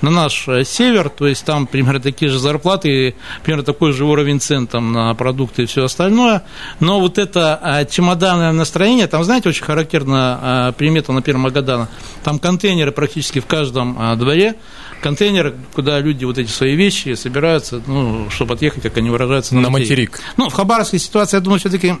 на 0.00 0.08
наш 0.08 0.48
э, 0.48 0.64
север, 0.64 1.10
то 1.10 1.26
есть 1.26 1.44
там 1.44 1.66
примерно 1.66 2.00
такие 2.00 2.30
же 2.30 2.38
зарплаты, 2.38 3.14
примерно 3.42 3.62
такой 3.62 3.92
же 3.92 4.06
уровень 4.06 4.40
цен 4.40 4.66
там 4.66 4.94
на 4.94 5.14
продукты 5.14 5.64
и 5.64 5.66
все 5.66 5.84
остальное. 5.84 6.44
Но 6.80 6.98
вот 6.98 7.18
это 7.18 7.60
э, 7.62 7.84
чемоданное 7.90 8.52
настроение, 8.52 9.06
там, 9.06 9.22
знаете, 9.22 9.50
очень 9.50 9.64
характерна 9.64 10.74
примета, 10.78 11.12
например, 11.12 11.36
Магадана, 11.36 11.90
там 12.24 12.38
контейнеры 12.38 12.90
практически 12.90 13.40
в 13.40 13.46
каждом 13.46 14.16
дворе, 14.18 14.54
контейнер, 15.02 15.56
куда 15.74 16.00
люди 16.00 16.24
вот 16.24 16.38
эти 16.38 16.48
свои 16.50 16.74
вещи 16.74 17.12
собираются, 17.16 17.82
ну, 17.86 18.30
чтобы 18.30 18.54
отъехать, 18.54 18.82
как 18.82 18.96
они 18.96 19.10
выражаются, 19.10 19.54
на, 19.54 19.60
на 19.60 19.68
материк. 19.68 20.20
Ну, 20.38 20.48
в 20.48 20.54
Хабаровской 20.54 20.98
ситуации, 20.98 21.36
я 21.36 21.42
думаю, 21.42 21.60
все-таки 21.60 21.96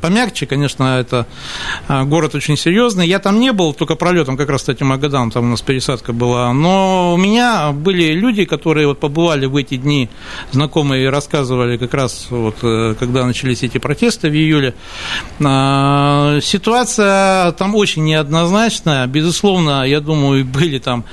помягче, 0.00 0.46
конечно, 0.46 1.00
это 1.00 1.26
а, 1.88 2.04
город 2.04 2.34
очень 2.34 2.56
серьезный. 2.56 3.06
Я 3.06 3.18
там 3.18 3.40
не 3.40 3.52
был, 3.52 3.72
только 3.72 3.96
пролетом 3.96 4.36
как 4.36 4.48
раз, 4.48 4.60
кстати, 4.60 4.82
Магадан, 4.82 5.30
там 5.30 5.44
у 5.44 5.48
нас 5.48 5.62
пересадка 5.62 6.12
была. 6.12 6.52
Но 6.52 7.14
у 7.14 7.16
меня 7.16 7.72
были 7.72 8.12
люди, 8.12 8.44
которые 8.44 8.86
вот 8.86 9.00
побывали 9.00 9.46
в 9.46 9.56
эти 9.56 9.76
дни, 9.76 10.10
знакомые, 10.52 11.08
рассказывали 11.08 11.76
как 11.76 11.94
раз, 11.94 12.26
вот, 12.30 12.56
э, 12.62 12.94
когда 12.98 13.24
начались 13.24 13.62
эти 13.62 13.78
протесты 13.78 14.28
в 14.28 14.34
июле. 14.34 14.74
А, 15.42 16.38
ситуация 16.42 17.52
там 17.52 17.74
очень 17.74 18.04
неоднозначная. 18.04 19.06
Безусловно, 19.06 19.84
я 19.84 20.00
думаю, 20.00 20.44
были 20.54 20.78
там 20.78 21.04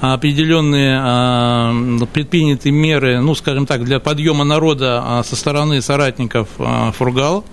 определенные 0.00 2.06
предпринятые 2.06 2.72
меры, 2.72 3.20
ну, 3.20 3.34
скажем 3.34 3.66
так, 3.66 3.84
для 3.84 4.00
подъема 4.00 4.44
народа 4.44 5.22
со 5.24 5.36
стороны 5.36 5.82
соратников 5.82 6.48
Фургала. 6.96 7.44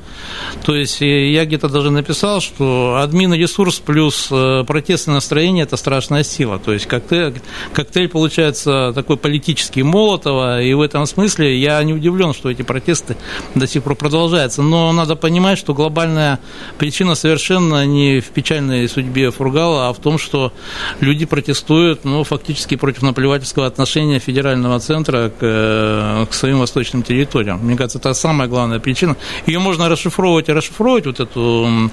То 0.63 0.75
есть 0.75 1.01
я 1.01 1.45
где-то 1.45 1.69
даже 1.69 1.91
написал, 1.91 2.41
что 2.41 2.99
админ 3.01 3.34
ресурс 3.34 3.80
плюс 3.80 4.28
э, 4.32 4.63
протестное 4.65 5.15
настроение– 5.15 5.63
это 5.65 5.78
страшная 5.78 6.23
сила. 6.23 6.60
То 6.60 6.73
есть 6.73 6.88
коктейль, 6.88 7.41
коктейль 7.73 8.10
получается 8.10 8.91
такой 8.93 9.17
политический 9.17 9.84
Молотова, 9.84 10.62
и 10.62 10.73
в 10.73 10.82
этом 10.82 11.06
смысле 11.06 11.58
я 11.58 11.82
не 11.84 11.93
удивлен, 11.93 12.34
что 12.34 12.49
эти 12.49 12.62
протесты 12.62 13.15
до 13.54 13.67
сих 13.67 13.84
пор 13.84 13.95
продолжаются. 13.95 14.62
Но 14.62 14.91
надо 14.91 15.15
понимать, 15.15 15.58
что 15.58 15.73
глобальная 15.73 16.39
причина 16.78 17.15
совершенно 17.15 17.86
не 17.86 18.19
в 18.19 18.30
печальной 18.30 18.88
судьбе 18.89 19.32
Фургала, 19.32 19.89
а 19.89 19.93
в 19.93 19.99
том, 19.99 20.17
что 20.17 20.54
люди 20.99 21.25
протестуют 21.25 22.06
ну, 22.06 22.23
фактически 22.23 22.75
против 22.75 23.01
наплевательского 23.01 23.67
отношения 23.67 24.19
федерального 24.19 24.80
центра 24.80 25.30
к, 25.30 25.38
э, 25.41 26.25
к 26.30 26.34
своим 26.34 26.60
восточным 26.60 27.04
территориям. 27.04 27.60
Мне 27.60 27.75
кажется, 27.75 27.99
это 27.99 28.13
самая 28.13 28.47
главная 28.47 28.80
причина. 28.80 29.15
Ее 29.45 29.60
можно 29.60 29.89
расшифровывать 30.05 30.49
и 30.49 30.53
расшифровывать, 30.53 31.05
вот 31.05 31.19
эту 31.19 31.91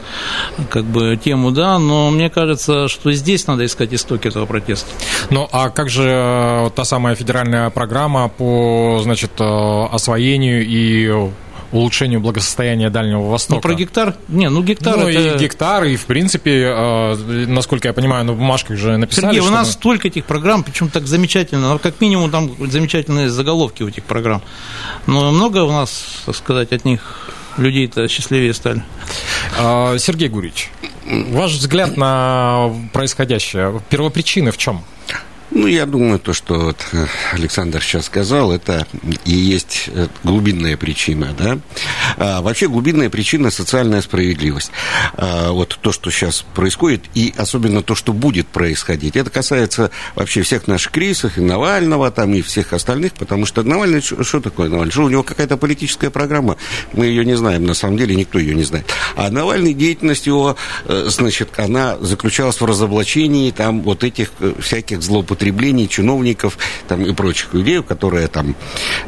как 0.70 0.85
бы, 0.85 1.16
тему, 1.16 1.51
да, 1.51 1.79
но 1.79 2.11
мне 2.11 2.31
кажется, 2.31 2.88
что 2.88 3.12
здесь 3.12 3.46
надо 3.46 3.64
искать 3.64 3.92
истоки 3.92 4.29
этого 4.29 4.46
протеста. 4.46 4.88
Ну, 5.31 5.48
а 5.51 5.70
как 5.70 5.88
же 5.88 6.05
э, 6.05 6.70
та 6.75 6.85
самая 6.85 7.14
федеральная 7.14 7.70
программа 7.70 8.29
по, 8.29 9.01
значит, 9.03 9.33
э, 9.40 9.85
освоению 9.90 10.64
и 10.66 11.31
улучшению 11.72 12.20
благосостояния 12.20 12.90
Дальнего 12.90 13.29
Востока. 13.29 13.57
Ну, 13.57 13.61
про 13.62 13.75
гектар? 13.75 14.14
Не, 14.29 14.51
ну 14.51 14.62
гектар 14.62 14.98
Ну, 14.98 15.09
это... 15.09 15.37
и 15.37 15.38
гектар, 15.38 15.85
и, 15.85 15.96
в 15.96 16.05
принципе, 16.05 16.66
э, 16.68 17.46
насколько 17.48 17.88
я 17.88 17.94
понимаю, 17.94 18.25
на 18.25 18.35
бумажках 18.35 18.77
же 18.77 18.96
написали, 18.98 19.35
Сергей, 19.35 19.40
у 19.40 19.51
нас 19.51 19.68
мы... 19.68 19.72
столько 19.72 20.09
этих 20.09 20.27
программ, 20.27 20.62
причем 20.62 20.90
так 20.90 21.07
замечательно, 21.07 21.79
как 21.83 22.01
минимум 22.01 22.31
там 22.31 22.51
замечательные 22.70 23.31
заголовки 23.31 23.83
у 23.83 23.88
этих 23.88 24.05
программ. 24.05 24.42
Но 25.07 25.33
много 25.33 25.64
у 25.64 25.72
нас, 25.72 26.22
так 26.27 26.37
сказать, 26.37 26.72
от 26.72 26.85
них 26.85 27.32
людей-то 27.57 28.09
счастливее 28.09 28.55
стали. 28.55 28.83
А, 29.59 29.99
Сергей 29.99 30.29
Гурич, 30.29 30.71
ваш 31.07 31.53
взгляд 31.53 31.97
на 31.97 32.71
происходящее, 32.93 33.81
первопричины 33.88 34.51
в 34.51 34.59
чем? 34.59 34.83
Ну, 35.55 35.67
я 35.67 35.85
думаю, 35.85 36.19
то, 36.19 36.33
что 36.33 36.59
вот 36.59 36.79
э, 36.93 37.07
Александр 37.33 37.83
сейчас 37.83 38.07
сказал, 38.07 38.53
это 38.53 38.87
и 39.27 39.33
есть 39.35 39.91
э, 39.93 40.09
глубинная 40.25 40.79
причина, 40.79 41.35
да. 41.38 41.59
А, 42.17 42.41
вообще 42.41 42.69
глубинная 42.69 43.11
причина– 43.11 43.51
социальная 43.51 44.01
справедливость. 44.01 44.71
А, 45.12 45.51
вот 45.53 45.79
то, 45.83 45.93
что 45.93 46.11
сейчас 46.11 46.43
происходит, 46.55 47.05
и 47.15 47.35
особенно 47.37 47.83
то, 47.83 47.95
что 47.95 48.15
будет 48.15 48.49
происходить. 48.49 49.15
Это 49.15 49.29
касается 49.29 49.91
вообще 50.15 50.41
всех 50.41 50.69
наших 50.69 50.91
кризисов, 50.91 51.37
и 51.37 51.43
Навального 51.43 52.11
там, 52.11 52.33
и 52.33 52.41
всех 52.41 52.73
остальных, 52.73 53.12
потому 53.12 53.45
что 53.45 53.62
Навальный, 53.62 54.01
что 54.01 54.41
такое 54.41 54.71
Навальный? 54.71 54.93
Что 54.93 55.05
у 55.05 55.11
него 55.11 55.23
какая-то 55.23 55.59
политическая 55.59 56.09
программа? 56.09 56.57
Мы 56.95 57.07
ее 57.07 57.27
не 57.27 57.35
знаем, 57.35 57.67
на 57.67 57.75
самом 57.75 57.99
деле 57.99 58.17
никто 58.17 58.38
ее 58.38 58.55
не 58.55 58.65
знает. 58.65 58.87
А 59.17 59.31
Навальный, 59.31 59.75
деятельность 59.75 60.27
его, 60.27 60.57
э, 60.87 61.09
значит, 61.09 61.59
она 61.59 61.99
заключалась 61.99 62.59
в 62.59 62.65
разоблачении 62.65 63.51
там 63.51 63.83
вот 63.83 64.03
этих 64.03 64.31
всяких 64.59 65.03
злоупотреблений 65.03 65.41
злоупотреблений 65.42 65.88
чиновников 65.88 66.59
там, 66.88 67.05
и 67.05 67.12
прочих 67.12 67.52
людей, 67.55 67.83
которые 67.83 68.28
там 68.28 68.55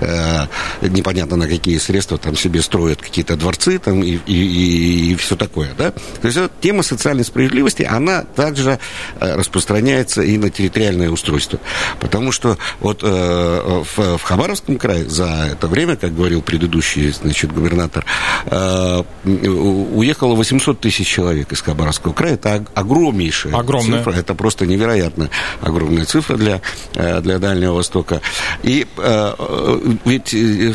э, 0.01 0.47
непонятно 0.83 1.37
на 1.37 1.47
какие 1.47 1.79
средства 1.79 2.19
там 2.19 2.37
себе 2.37 2.63
строят 2.63 3.01
какие-то 3.01 3.37
дворцы 3.37 3.79
там, 3.79 4.03
и, 4.03 4.19
и, 4.27 4.35
и, 4.35 5.13
и 5.13 5.15
все 5.17 5.37
такое. 5.37 5.71
Да? 5.79 5.93
То 5.93 6.29
есть 6.29 6.39
тема 6.61 6.83
социальной 6.83 7.25
справедливости, 7.25 7.83
она 7.83 8.23
также 8.23 8.79
э, 9.21 9.37
распространяется 9.37 10.23
и 10.23 10.37
на 10.37 10.51
территориальное 10.51 11.11
устройство. 11.11 11.59
Потому 12.01 12.33
что 12.33 12.59
вот 12.81 13.01
э, 13.03 13.83
в, 13.97 14.19
в 14.19 14.23
Хабаровском 14.23 14.77
крае 14.77 15.09
за 15.09 15.51
это 15.53 15.69
время, 15.69 15.97
как 15.97 16.15
говорил 16.15 16.43
предыдущий 16.43 17.11
значит, 17.13 17.53
губернатор, 17.53 18.05
э, 18.47 19.03
уехало 19.25 20.35
800 20.35 20.81
тысяч 20.81 21.07
человек 21.07 21.53
из 21.53 21.61
Хабаровского 21.61 22.13
края. 22.13 22.35
Это 22.35 22.65
огромнейшая 22.75 23.55
Огромная. 23.55 23.99
цифра. 23.99 24.13
Это 24.13 24.35
просто 24.35 24.67
невероятно 24.67 25.31
огромная 25.61 26.05
цифра 26.05 26.24
цифра 26.25 26.37
для, 26.37 26.61
э, 26.95 27.21
для 27.21 27.39
Дальнего 27.39 27.75
Востока. 27.75 28.21
И 28.63 28.87
э, 28.97 29.97
ведь 30.05 30.35
э, 30.35 30.75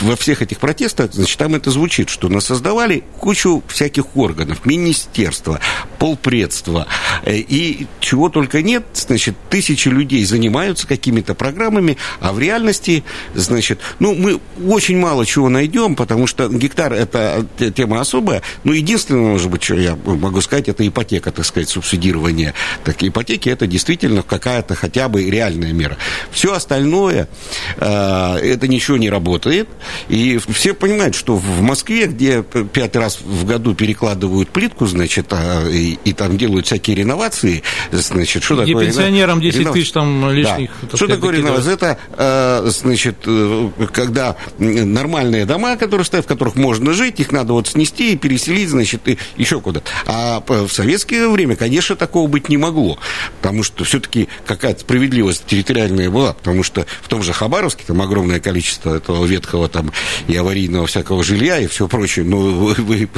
во 0.00 0.16
всех 0.16 0.42
этих 0.42 0.58
протестах, 0.58 1.12
значит, 1.12 1.38
там 1.38 1.54
это 1.54 1.70
звучит, 1.70 2.08
что 2.08 2.28
нас 2.28 2.46
создавали 2.46 3.02
кучу 3.18 3.62
всяких 3.68 4.16
органов, 4.16 4.64
министерства, 4.64 5.60
полпредства, 5.98 6.86
и 7.26 7.86
чего 8.00 8.28
только 8.28 8.62
нет, 8.62 8.84
значит, 8.94 9.34
тысячи 9.50 9.88
людей 9.88 10.24
занимаются 10.24 10.86
какими-то 10.86 11.34
программами, 11.34 11.96
а 12.20 12.32
в 12.32 12.38
реальности, 12.38 13.04
значит, 13.34 13.80
ну, 13.98 14.14
мы 14.14 14.40
очень 14.66 14.98
мало 14.98 15.26
чего 15.26 15.48
найдем, 15.48 15.94
потому 15.96 16.26
что 16.26 16.48
гектар– 16.48 16.92
это 16.94 17.46
тема 17.74 18.00
особая, 18.00 18.42
но 18.64 18.72
единственное, 18.72 19.32
может 19.32 19.50
быть, 19.50 19.62
что 19.62 19.74
я 19.74 19.96
могу 20.04 20.40
сказать, 20.40 20.68
это 20.68 20.86
ипотека, 20.86 21.32
так 21.32 21.44
сказать, 21.44 21.68
субсидирование. 21.68 22.54
Так, 22.84 23.02
ипотеки– 23.02 23.48
это 23.50 23.66
действительно 23.66 24.22
какая 24.22 24.57
какая-то 24.58 24.74
хотя 24.74 25.08
бы 25.08 25.24
реальная 25.24 25.72
мера. 25.72 25.96
Все 26.30 26.52
остальное, 26.52 27.28
э, 27.76 28.36
это 28.36 28.68
ничего 28.68 28.96
не 28.96 29.10
работает. 29.10 29.68
И 30.08 30.38
все 30.48 30.74
понимают, 30.74 31.14
что 31.14 31.36
в 31.36 31.60
Москве, 31.60 32.06
где 32.06 32.42
пять 32.42 32.96
раз 32.96 33.20
в 33.20 33.44
году 33.44 33.74
перекладывают 33.74 34.50
плитку, 34.50 34.86
значит, 34.86 35.26
а, 35.30 35.68
и, 35.68 35.98
и 36.04 36.12
там 36.12 36.36
делают 36.36 36.66
всякие 36.66 36.96
реновации, 36.96 37.62
значит, 37.92 38.42
что 38.42 38.56
где 38.56 38.72
такое? 38.72 38.86
пенсионерам 38.86 39.40
10 39.40 39.60
реновация? 39.60 39.80
тысяч 39.80 39.92
там 39.92 40.30
лишних. 40.32 40.70
Да. 40.82 40.96
Что 40.96 41.06
такое 41.06 41.36
реновация? 41.36 41.74
Это, 41.74 41.98
э, 42.16 42.70
значит, 42.70 43.16
э, 43.26 43.70
когда 43.92 44.36
нормальные 44.58 45.44
дома, 45.44 45.76
которые 45.76 46.04
стоят, 46.04 46.24
в 46.24 46.28
которых 46.28 46.56
можно 46.56 46.92
жить, 46.92 47.20
их 47.20 47.32
надо 47.32 47.52
вот 47.52 47.68
снести 47.68 48.12
и 48.12 48.16
переселить, 48.16 48.70
значит, 48.70 49.06
и 49.08 49.18
еще 49.36 49.60
куда-то. 49.60 49.86
А 50.06 50.42
в 50.46 50.68
советское 50.68 51.28
время, 51.28 51.56
конечно, 51.56 51.94
такого 51.96 52.26
быть 52.26 52.48
не 52.48 52.56
могло, 52.56 52.98
потому 53.40 53.62
что 53.62 53.84
все-таки 53.84 54.28
какая-то 54.48 54.80
справедливость 54.80 55.44
территориальная 55.46 56.10
была, 56.10 56.32
потому 56.32 56.62
что 56.62 56.86
в 57.02 57.08
том 57.08 57.22
же 57.22 57.32
Хабаровске 57.32 57.84
там 57.86 58.00
огромное 58.00 58.40
количество 58.40 58.96
этого 58.96 59.24
ветхого 59.26 59.68
там 59.68 59.92
и 60.26 60.34
аварийного 60.34 60.86
всякого 60.86 61.22
жилья 61.22 61.58
и 61.58 61.66
все 61.66 61.86
прочее. 61.86 62.24
Ну, 62.24 62.38
вы, 62.38 62.74
вы 62.78 63.08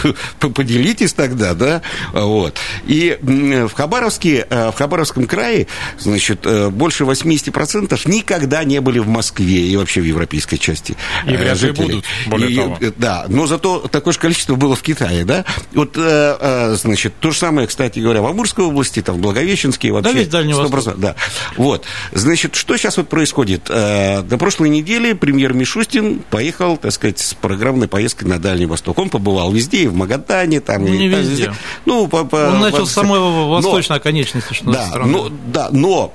поделитесь 0.50 1.12
тогда, 1.12 1.54
да? 1.54 1.82
Вот. 2.12 2.58
И 2.86 3.18
в 3.22 3.72
Хабаровске, 3.72 4.46
э, 4.50 4.70
в 4.70 4.74
Хабаровском 4.74 5.26
крае, 5.26 5.68
значит, 5.98 6.40
э, 6.44 6.68
больше 6.68 7.04
80% 7.04 8.08
никогда 8.08 8.64
не 8.64 8.80
были 8.80 8.98
в 8.98 9.08
Москве 9.08 9.68
и 9.68 9.76
вообще 9.76 10.00
в 10.00 10.04
европейской 10.04 10.56
части. 10.56 10.96
И 11.26 11.30
вряд 11.30 11.60
ли 11.62 11.70
будут, 11.70 12.04
более 12.26 12.50
и, 12.50 12.56
того. 12.56 12.78
Да, 12.96 13.26
но 13.28 13.46
зато 13.46 13.86
такое 13.88 14.12
же 14.12 14.18
количество 14.18 14.56
было 14.56 14.74
в 14.74 14.82
Китае, 14.82 15.24
да? 15.24 15.44
Вот, 15.72 15.94
э, 15.96 16.76
значит, 16.76 17.14
то 17.20 17.30
же 17.30 17.38
самое, 17.38 17.68
кстати 17.68 18.00
говоря, 18.00 18.22
в 18.22 18.26
Амурской 18.26 18.64
области, 18.64 19.00
там, 19.00 19.16
в 19.16 19.20
Благовещенске 19.20 19.92
вообще. 19.92 20.12
Да, 20.12 20.18
весь 20.18 20.28
Дальний 20.28 20.54
Восток. 20.54 20.98
Да. 20.98 21.14
Вот. 21.56 21.84
Значит, 22.12 22.54
что 22.54 22.76
сейчас 22.76 22.96
вот 22.96 23.08
происходит? 23.08 23.64
До 23.64 24.24
э, 24.30 24.38
прошлой 24.38 24.68
недели 24.68 25.12
премьер 25.12 25.52
Мишустин 25.52 26.20
поехал, 26.30 26.76
так 26.76 26.92
сказать, 26.92 27.18
с 27.18 27.34
программной 27.34 27.88
поездкой 27.88 28.28
на 28.28 28.38
Дальний 28.38 28.66
Восток. 28.66 28.98
Он 28.98 29.10
побывал 29.10 29.52
везде, 29.52 29.84
и 29.84 29.86
в 29.86 29.94
Магадане, 29.94 30.60
там... 30.60 30.84
Не 30.84 31.06
и, 31.06 31.08
везде. 31.08 31.54
Ну, 31.84 32.06
по, 32.08 32.24
по, 32.24 32.36
Он 32.36 32.60
начал 32.60 32.86
с 32.86 32.92
самой 32.92 33.20
восточной 33.20 33.96
оконечности, 33.96 34.54
что 34.54 34.70
да, 34.70 34.90
но, 35.04 35.30
да, 35.46 35.68
но 35.72 36.12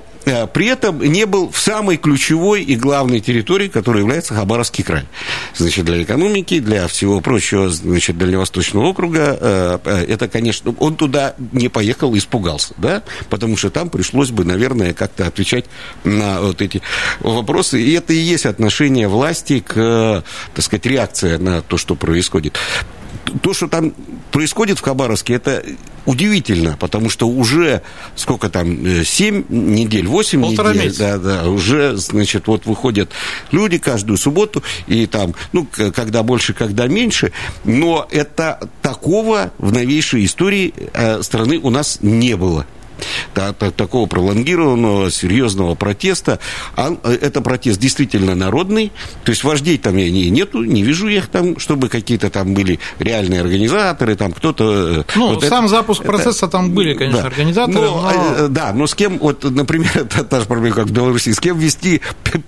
при 0.52 0.66
этом 0.66 1.00
не 1.02 1.24
был 1.24 1.50
в 1.50 1.58
самой 1.58 1.96
ключевой 1.96 2.62
и 2.62 2.74
главной 2.74 3.20
территории, 3.20 3.68
которая 3.68 4.02
является 4.02 4.34
Хабаровский 4.34 4.82
край. 4.82 5.04
Значит, 5.54 5.84
для 5.84 6.02
экономики, 6.02 6.58
для 6.58 6.88
всего 6.88 7.20
прочего, 7.20 7.68
значит, 7.68 8.18
Дальневосточного 8.18 8.86
округа, 8.86 9.38
э, 9.40 9.78
э, 9.84 10.04
это, 10.08 10.28
конечно, 10.28 10.74
он 10.78 10.96
туда 10.96 11.34
не 11.52 11.68
поехал, 11.68 12.16
испугался, 12.16 12.74
да, 12.78 13.02
потому 13.30 13.56
что 13.56 13.70
там 13.70 13.88
пришлось 13.88 14.30
бы, 14.30 14.44
наверное, 14.44 14.94
как-то 14.94 15.26
отвечать 15.26 15.66
на 16.02 16.40
вот 16.40 16.60
эти 16.60 16.82
вопросы, 17.20 17.80
и 17.80 17.92
это 17.92 18.12
и 18.12 18.18
есть 18.18 18.46
отношение 18.46 19.08
власти 19.08 19.60
к, 19.60 20.24
так 20.54 20.64
сказать, 20.64 20.86
реакция 20.86 21.38
на 21.38 21.62
то, 21.62 21.78
что 21.78 21.94
происходит. 21.94 22.58
То, 23.42 23.54
что 23.54 23.68
там 23.68 23.92
происходит 24.30 24.78
в 24.78 24.82
Хабаровске, 24.82 25.34
это 25.34 25.64
удивительно, 26.06 26.76
потому 26.78 27.10
что 27.10 27.28
уже 27.28 27.82
сколько 28.14 28.48
там, 28.48 29.04
7 29.04 29.44
недель, 29.48 30.06
8 30.06 30.40
Полтора 30.40 30.70
недель, 30.70 30.84
месяца. 30.86 31.18
да, 31.18 31.42
да, 31.42 31.50
уже, 31.50 31.96
значит, 31.96 32.46
вот 32.46 32.66
выходят 32.66 33.10
люди 33.50 33.78
каждую 33.78 34.16
субботу, 34.16 34.62
и 34.86 35.06
там, 35.06 35.34
ну, 35.52 35.66
когда 35.94 36.22
больше, 36.22 36.54
когда 36.54 36.86
меньше, 36.86 37.32
но 37.64 38.06
это 38.10 38.68
такого 38.82 39.52
в 39.58 39.72
новейшей 39.72 40.24
истории 40.24 40.72
э, 40.92 41.22
страны 41.22 41.58
у 41.58 41.70
нас 41.70 41.98
не 42.02 42.36
было 42.36 42.66
такого 43.34 44.06
пролонгированного, 44.06 45.10
серьезного 45.10 45.74
протеста. 45.74 46.38
А, 46.76 46.96
это 47.04 47.40
протест 47.40 47.80
действительно 47.80 48.34
народный, 48.34 48.92
то 49.24 49.30
есть 49.30 49.44
вождей 49.44 49.78
там 49.78 49.96
я 49.96 50.10
не, 50.10 50.30
нету, 50.30 50.62
не 50.64 50.82
вижу 50.82 51.08
их 51.08 51.28
там, 51.28 51.58
чтобы 51.58 51.88
какие-то 51.88 52.30
там 52.30 52.54
были 52.54 52.78
реальные 52.98 53.40
организаторы, 53.40 54.16
там 54.16 54.32
кто-то... 54.32 55.00
Э, 55.00 55.04
ну, 55.14 55.34
вот 55.34 55.44
сам 55.44 55.66
это, 55.66 55.76
запуск 55.76 56.00
это, 56.00 56.10
процесса 56.10 56.48
там 56.48 56.72
были, 56.72 56.94
конечно, 56.94 57.22
да. 57.22 57.26
организаторы, 57.26 57.86
но, 57.86 58.00
но... 58.00 58.34
Э, 58.36 58.48
да, 58.48 58.72
но 58.72 58.86
с 58.86 58.94
кем, 58.94 59.18
вот, 59.18 59.44
например, 59.44 59.90
та, 60.10 60.24
та 60.24 60.40
же 60.40 60.46
проблема, 60.46 60.76
как 60.76 60.86
в 60.86 60.92
Беларуси, 60.92 61.32
с 61.32 61.40
кем 61.40 61.58
вести 61.58 62.00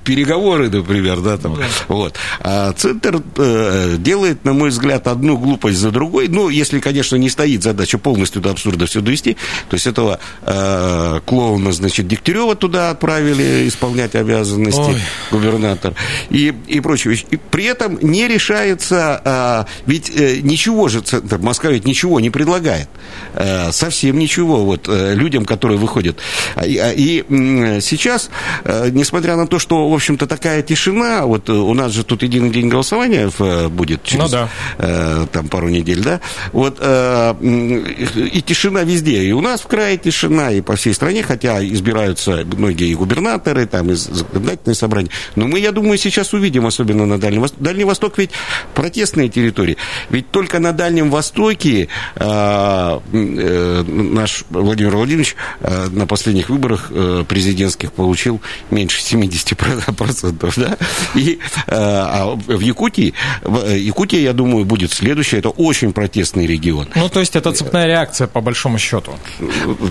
переговоры, 0.04 0.70
например, 0.70 1.20
да, 1.20 1.36
там, 1.36 1.52
ну, 1.52 1.58
да. 1.58 1.66
вот. 1.88 2.14
А 2.40 2.72
Центр 2.72 3.22
э, 3.36 3.96
делает, 3.98 4.44
на 4.44 4.52
мой 4.52 4.70
взгляд, 4.70 5.06
одну 5.06 5.36
глупость 5.36 5.78
за 5.78 5.90
другой, 5.90 6.28
ну, 6.28 6.48
если, 6.48 6.80
конечно, 6.80 7.16
не 7.16 7.30
стоит 7.30 7.62
задача 7.62 7.98
полностью 7.98 8.40
до 8.40 8.50
абсурда 8.50 8.86
все 8.86 9.00
довести, 9.00 9.34
то 9.68 9.74
есть 9.74 9.86
этого 9.86 10.20
э, 10.42 11.20
клоуна, 11.24 11.72
значит, 11.72 12.06
Дегтярева 12.08 12.54
туда 12.54 12.90
отправили 12.90 13.68
исполнять 13.68 14.14
обязанности 14.14 14.78
Ой. 14.78 15.00
губернатор 15.30 15.94
и, 16.30 16.54
и 16.66 16.80
прочее. 16.80 17.16
И 17.30 17.36
при 17.36 17.64
этом 17.64 17.98
не 18.02 18.28
решается, 18.28 19.20
э, 19.24 19.64
ведь 19.86 20.10
э, 20.10 20.40
ничего 20.40 20.88
же, 20.88 21.00
центр, 21.00 21.38
Москва 21.38 21.70
ведь 21.70 21.84
ничего 21.86 22.20
не 22.20 22.30
предлагает, 22.30 22.88
э, 23.34 23.72
совсем 23.72 24.18
ничего 24.18 24.64
вот 24.64 24.88
э, 24.88 25.14
людям, 25.14 25.44
которые 25.44 25.78
выходят. 25.78 26.18
И, 26.64 26.80
и 26.96 27.24
э, 27.28 27.80
сейчас, 27.80 28.30
э, 28.64 28.90
несмотря 28.90 29.36
на 29.36 29.46
то, 29.46 29.58
что, 29.58 29.88
в 29.88 29.94
общем-то, 29.94 30.26
такая 30.26 30.62
тишина, 30.62 31.26
вот 31.26 31.48
у 31.50 31.74
нас 31.74 31.92
же 31.92 32.04
тут 32.04 32.22
единый 32.22 32.50
день 32.50 32.68
голосования 32.68 33.30
э, 33.38 33.68
будет 33.68 34.02
через 34.02 34.24
ну, 34.24 34.28
да. 34.28 34.48
э, 34.78 35.26
там 35.32 35.48
пару 35.48 35.68
недель, 35.68 36.02
да, 36.02 36.20
вот 36.52 36.78
э, 36.80 37.34
и 37.40 38.42
тишина 38.42 38.82
везде, 38.82 39.22
и 39.22 39.32
у 39.32 39.40
нас 39.40 39.60
в 39.60 39.66
крае 39.66 39.96
тишина, 39.98 40.27
тишина 40.28 40.52
и 40.52 40.60
по 40.60 40.76
всей 40.76 40.94
стране, 40.94 41.22
хотя 41.22 41.64
избираются 41.64 42.44
многие 42.44 42.88
и 42.88 42.94
губернаторы, 42.94 43.66
там, 43.66 43.90
и 43.90 43.94
законодательные 43.94 44.74
собрания. 44.74 45.10
Но 45.36 45.46
мы, 45.46 45.58
я 45.58 45.72
думаю, 45.72 45.98
сейчас 45.98 46.32
увидим, 46.32 46.66
особенно 46.66 47.06
на 47.06 47.18
Дальнем 47.18 47.42
Востоке. 47.42 47.64
Дальний 47.64 47.84
Восток 47.84 48.18
ведь 48.18 48.30
протестные 48.74 49.28
территории. 49.28 49.76
Ведь 50.10 50.30
только 50.30 50.58
на 50.58 50.72
Дальнем 50.72 51.10
Востоке 51.10 51.88
э, 52.16 53.00
э, 53.12 53.82
наш 53.86 54.44
Владимир 54.50 54.96
Владимирович 54.96 55.36
э, 55.60 55.86
на 55.90 56.06
последних 56.06 56.48
выборах 56.50 56.90
э, 56.90 57.24
президентских 57.28 57.92
получил 57.92 58.40
меньше 58.70 59.00
70%. 59.00 60.52
Да? 60.56 60.76
И, 61.14 61.38
э, 61.66 61.70
а 61.70 62.34
в 62.34 62.60
Якутии, 62.60 63.14
в 63.42 63.64
э, 63.64 63.78
Якутия, 63.78 64.20
я 64.20 64.32
думаю, 64.32 64.64
будет 64.64 64.92
следующая. 64.92 65.38
Это 65.38 65.50
очень 65.50 65.92
протестный 65.92 66.46
регион. 66.46 66.88
Ну, 66.94 67.08
то 67.08 67.20
есть 67.20 67.36
это 67.36 67.52
цепная 67.52 67.86
реакция, 67.86 68.26
по 68.26 68.40
большому 68.40 68.78
счету. 68.78 69.12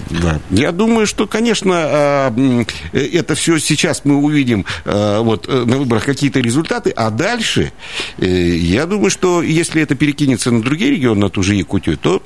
Да. 0.10 0.39
Я 0.49 0.71
думаю, 0.71 1.08
что, 1.08 1.27
конечно, 1.27 1.75
а, 1.75 2.34
это 2.93 3.36
все 3.36 3.60
сейчас 3.60 4.01
мы 4.03 4.15
увидим 4.15 4.65
вот, 5.27 5.47
э, 5.47 5.65
на 5.65 5.77
выборах 5.77 6.06
какие-то 6.06 6.39
результаты, 6.39 6.91
а 6.91 7.10
дальше, 7.10 7.71
э, 8.17 8.25
я 8.25 8.86
думаю, 8.86 9.10
что 9.10 9.41
если 9.41 9.82
это 9.82 9.95
перекинется 10.07 10.51
на 10.51 10.61
другие 10.61 10.91
регионы, 10.91 11.19
на 11.19 11.29
ту 11.29 11.43
же 11.43 11.53
Якутию, 11.53 11.97
то 11.97 12.23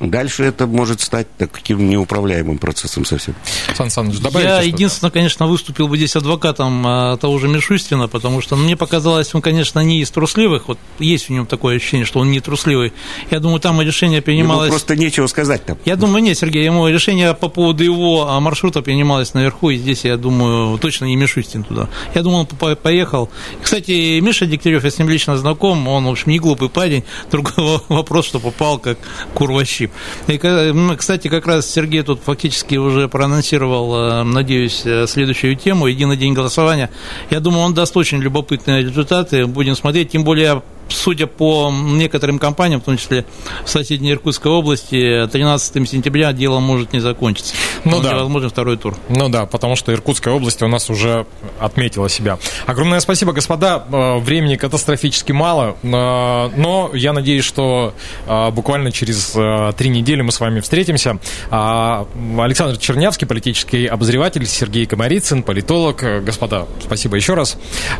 Дальше 0.00 0.44
это 0.44 0.66
может 0.66 1.00
стать 1.00 1.28
таким 1.38 1.88
неуправляемым 1.88 2.58
процессом 2.58 3.04
совсем. 3.04 3.34
Сан 3.74 3.90
Саныч, 3.90 4.16
Я 4.34 4.60
единственное, 4.60 5.10
конечно, 5.10 5.46
выступил 5.46 5.88
бы 5.88 5.96
здесь 5.96 6.16
адвокатом 6.16 6.84
а, 6.86 7.16
того 7.16 7.38
же 7.38 7.48
Мишустина, 7.48 8.08
потому 8.08 8.40
что 8.40 8.56
ну, 8.56 8.64
мне 8.64 8.76
показалось, 8.76 9.34
он, 9.34 9.42
конечно, 9.42 9.78
не 9.80 10.00
из 10.00 10.10
трусливых. 10.10 10.68
Вот 10.68 10.78
есть 10.98 11.28
в 11.28 11.30
нем 11.30 11.46
такое 11.46 11.76
ощущение, 11.76 12.06
что 12.06 12.18
он 12.18 12.30
не 12.32 12.40
трусливый. 12.40 12.92
Я 13.30 13.38
думаю, 13.38 13.60
там 13.60 13.80
решение 13.80 14.20
принималось... 14.20 14.66
Ему 14.66 14.72
просто 14.72 14.96
нечего 14.96 15.28
сказать 15.28 15.64
там. 15.64 15.78
Я 15.84 15.96
думаю, 15.96 16.24
нет, 16.24 16.36
Сергей, 16.36 16.64
ему 16.64 16.88
решение 16.88 17.32
по 17.34 17.48
поводу 17.48 17.84
его 17.84 18.28
а, 18.28 18.40
маршрута 18.40 18.82
принималось 18.82 19.32
наверху, 19.34 19.70
и 19.70 19.76
здесь, 19.76 20.04
я 20.04 20.16
думаю, 20.16 20.76
точно 20.78 21.04
не 21.04 21.16
Мишустин 21.16 21.62
туда. 21.62 21.88
Я 22.14 22.22
думаю, 22.22 22.48
он 22.60 22.76
поехал. 22.76 23.30
Кстати, 23.62 24.18
Миша 24.18 24.46
Дегтярев, 24.46 24.82
я 24.82 24.90
с 24.90 24.98
ним 24.98 25.08
лично 25.08 25.36
знаком, 25.36 25.86
он, 25.86 26.06
в 26.06 26.10
общем, 26.10 26.32
не 26.32 26.40
глупый 26.40 26.68
парень. 26.68 27.04
Другой 27.30 27.80
вопрос, 27.88 28.26
что 28.26 28.40
попал 28.40 28.78
как 28.78 28.98
курващи 29.34 29.83
чип. 29.84 29.92
И, 30.26 30.96
кстати, 30.96 31.28
как 31.28 31.46
раз 31.46 31.70
Сергей 31.70 32.02
тут 32.02 32.20
фактически 32.24 32.76
уже 32.76 33.08
проанонсировал, 33.08 33.94
э, 33.94 34.22
надеюсь, 34.24 34.82
э, 34.84 35.06
следующую 35.06 35.56
тему, 35.56 35.86
единый 35.86 36.16
день 36.16 36.34
голосования. 36.34 36.90
Я 37.30 37.40
думаю, 37.40 37.62
он 37.62 37.74
даст 37.74 37.96
очень 37.96 38.18
любопытные 38.18 38.82
результаты, 38.82 39.46
будем 39.46 39.76
смотреть, 39.76 40.10
тем 40.10 40.24
более 40.24 40.62
судя 40.88 41.26
по 41.26 41.72
некоторым 41.72 42.38
компаниям, 42.38 42.80
в 42.80 42.84
том 42.84 42.96
числе 42.96 43.24
в 43.64 43.68
соседней 43.68 44.12
Иркутской 44.12 44.50
области, 44.50 45.28
13 45.30 45.88
сентября 45.88 46.32
дело 46.32 46.60
может 46.60 46.92
не 46.92 47.00
закончиться. 47.00 47.54
Ну 47.84 48.00
да. 48.00 48.14
Возможно, 48.14 48.48
второй 48.48 48.76
тур. 48.76 48.96
Ну 49.08 49.28
да, 49.28 49.46
потому 49.46 49.76
что 49.76 49.92
Иркутская 49.92 50.32
область 50.34 50.62
у 50.62 50.68
нас 50.68 50.90
уже 50.90 51.26
отметила 51.58 52.08
себя. 52.08 52.38
Огромное 52.66 53.00
спасибо, 53.00 53.32
господа. 53.32 53.84
Э, 53.90 54.18
времени 54.18 54.56
катастрофически 54.56 55.32
мало, 55.32 55.76
э, 55.82 55.86
но 55.86 56.90
я 56.94 57.12
надеюсь, 57.12 57.44
что 57.44 57.94
э, 58.26 58.50
буквально 58.50 58.92
через 58.92 59.36
три 59.76 59.88
недели 59.88 60.22
мы 60.22 60.32
с 60.32 60.40
вами 60.40 60.60
встретимся. 60.60 61.18
А, 61.50 62.06
Александр 62.38 62.76
Чернявский, 62.76 63.26
политический 63.26 63.86
обозреватель, 63.86 64.46
Сергей 64.46 64.86
Комарицын, 64.86 65.42
политолог. 65.42 66.02
Господа, 66.24 66.66
спасибо 66.82 67.16
еще 67.16 67.34
раз. 67.34 67.56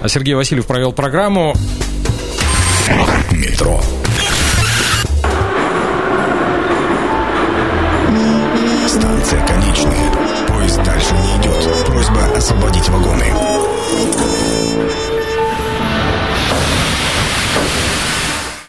Сергей 0.06 0.34
Васильев 0.34 0.66
провел 0.66 0.92
программу. 0.92 1.54
Метро. 3.32 3.80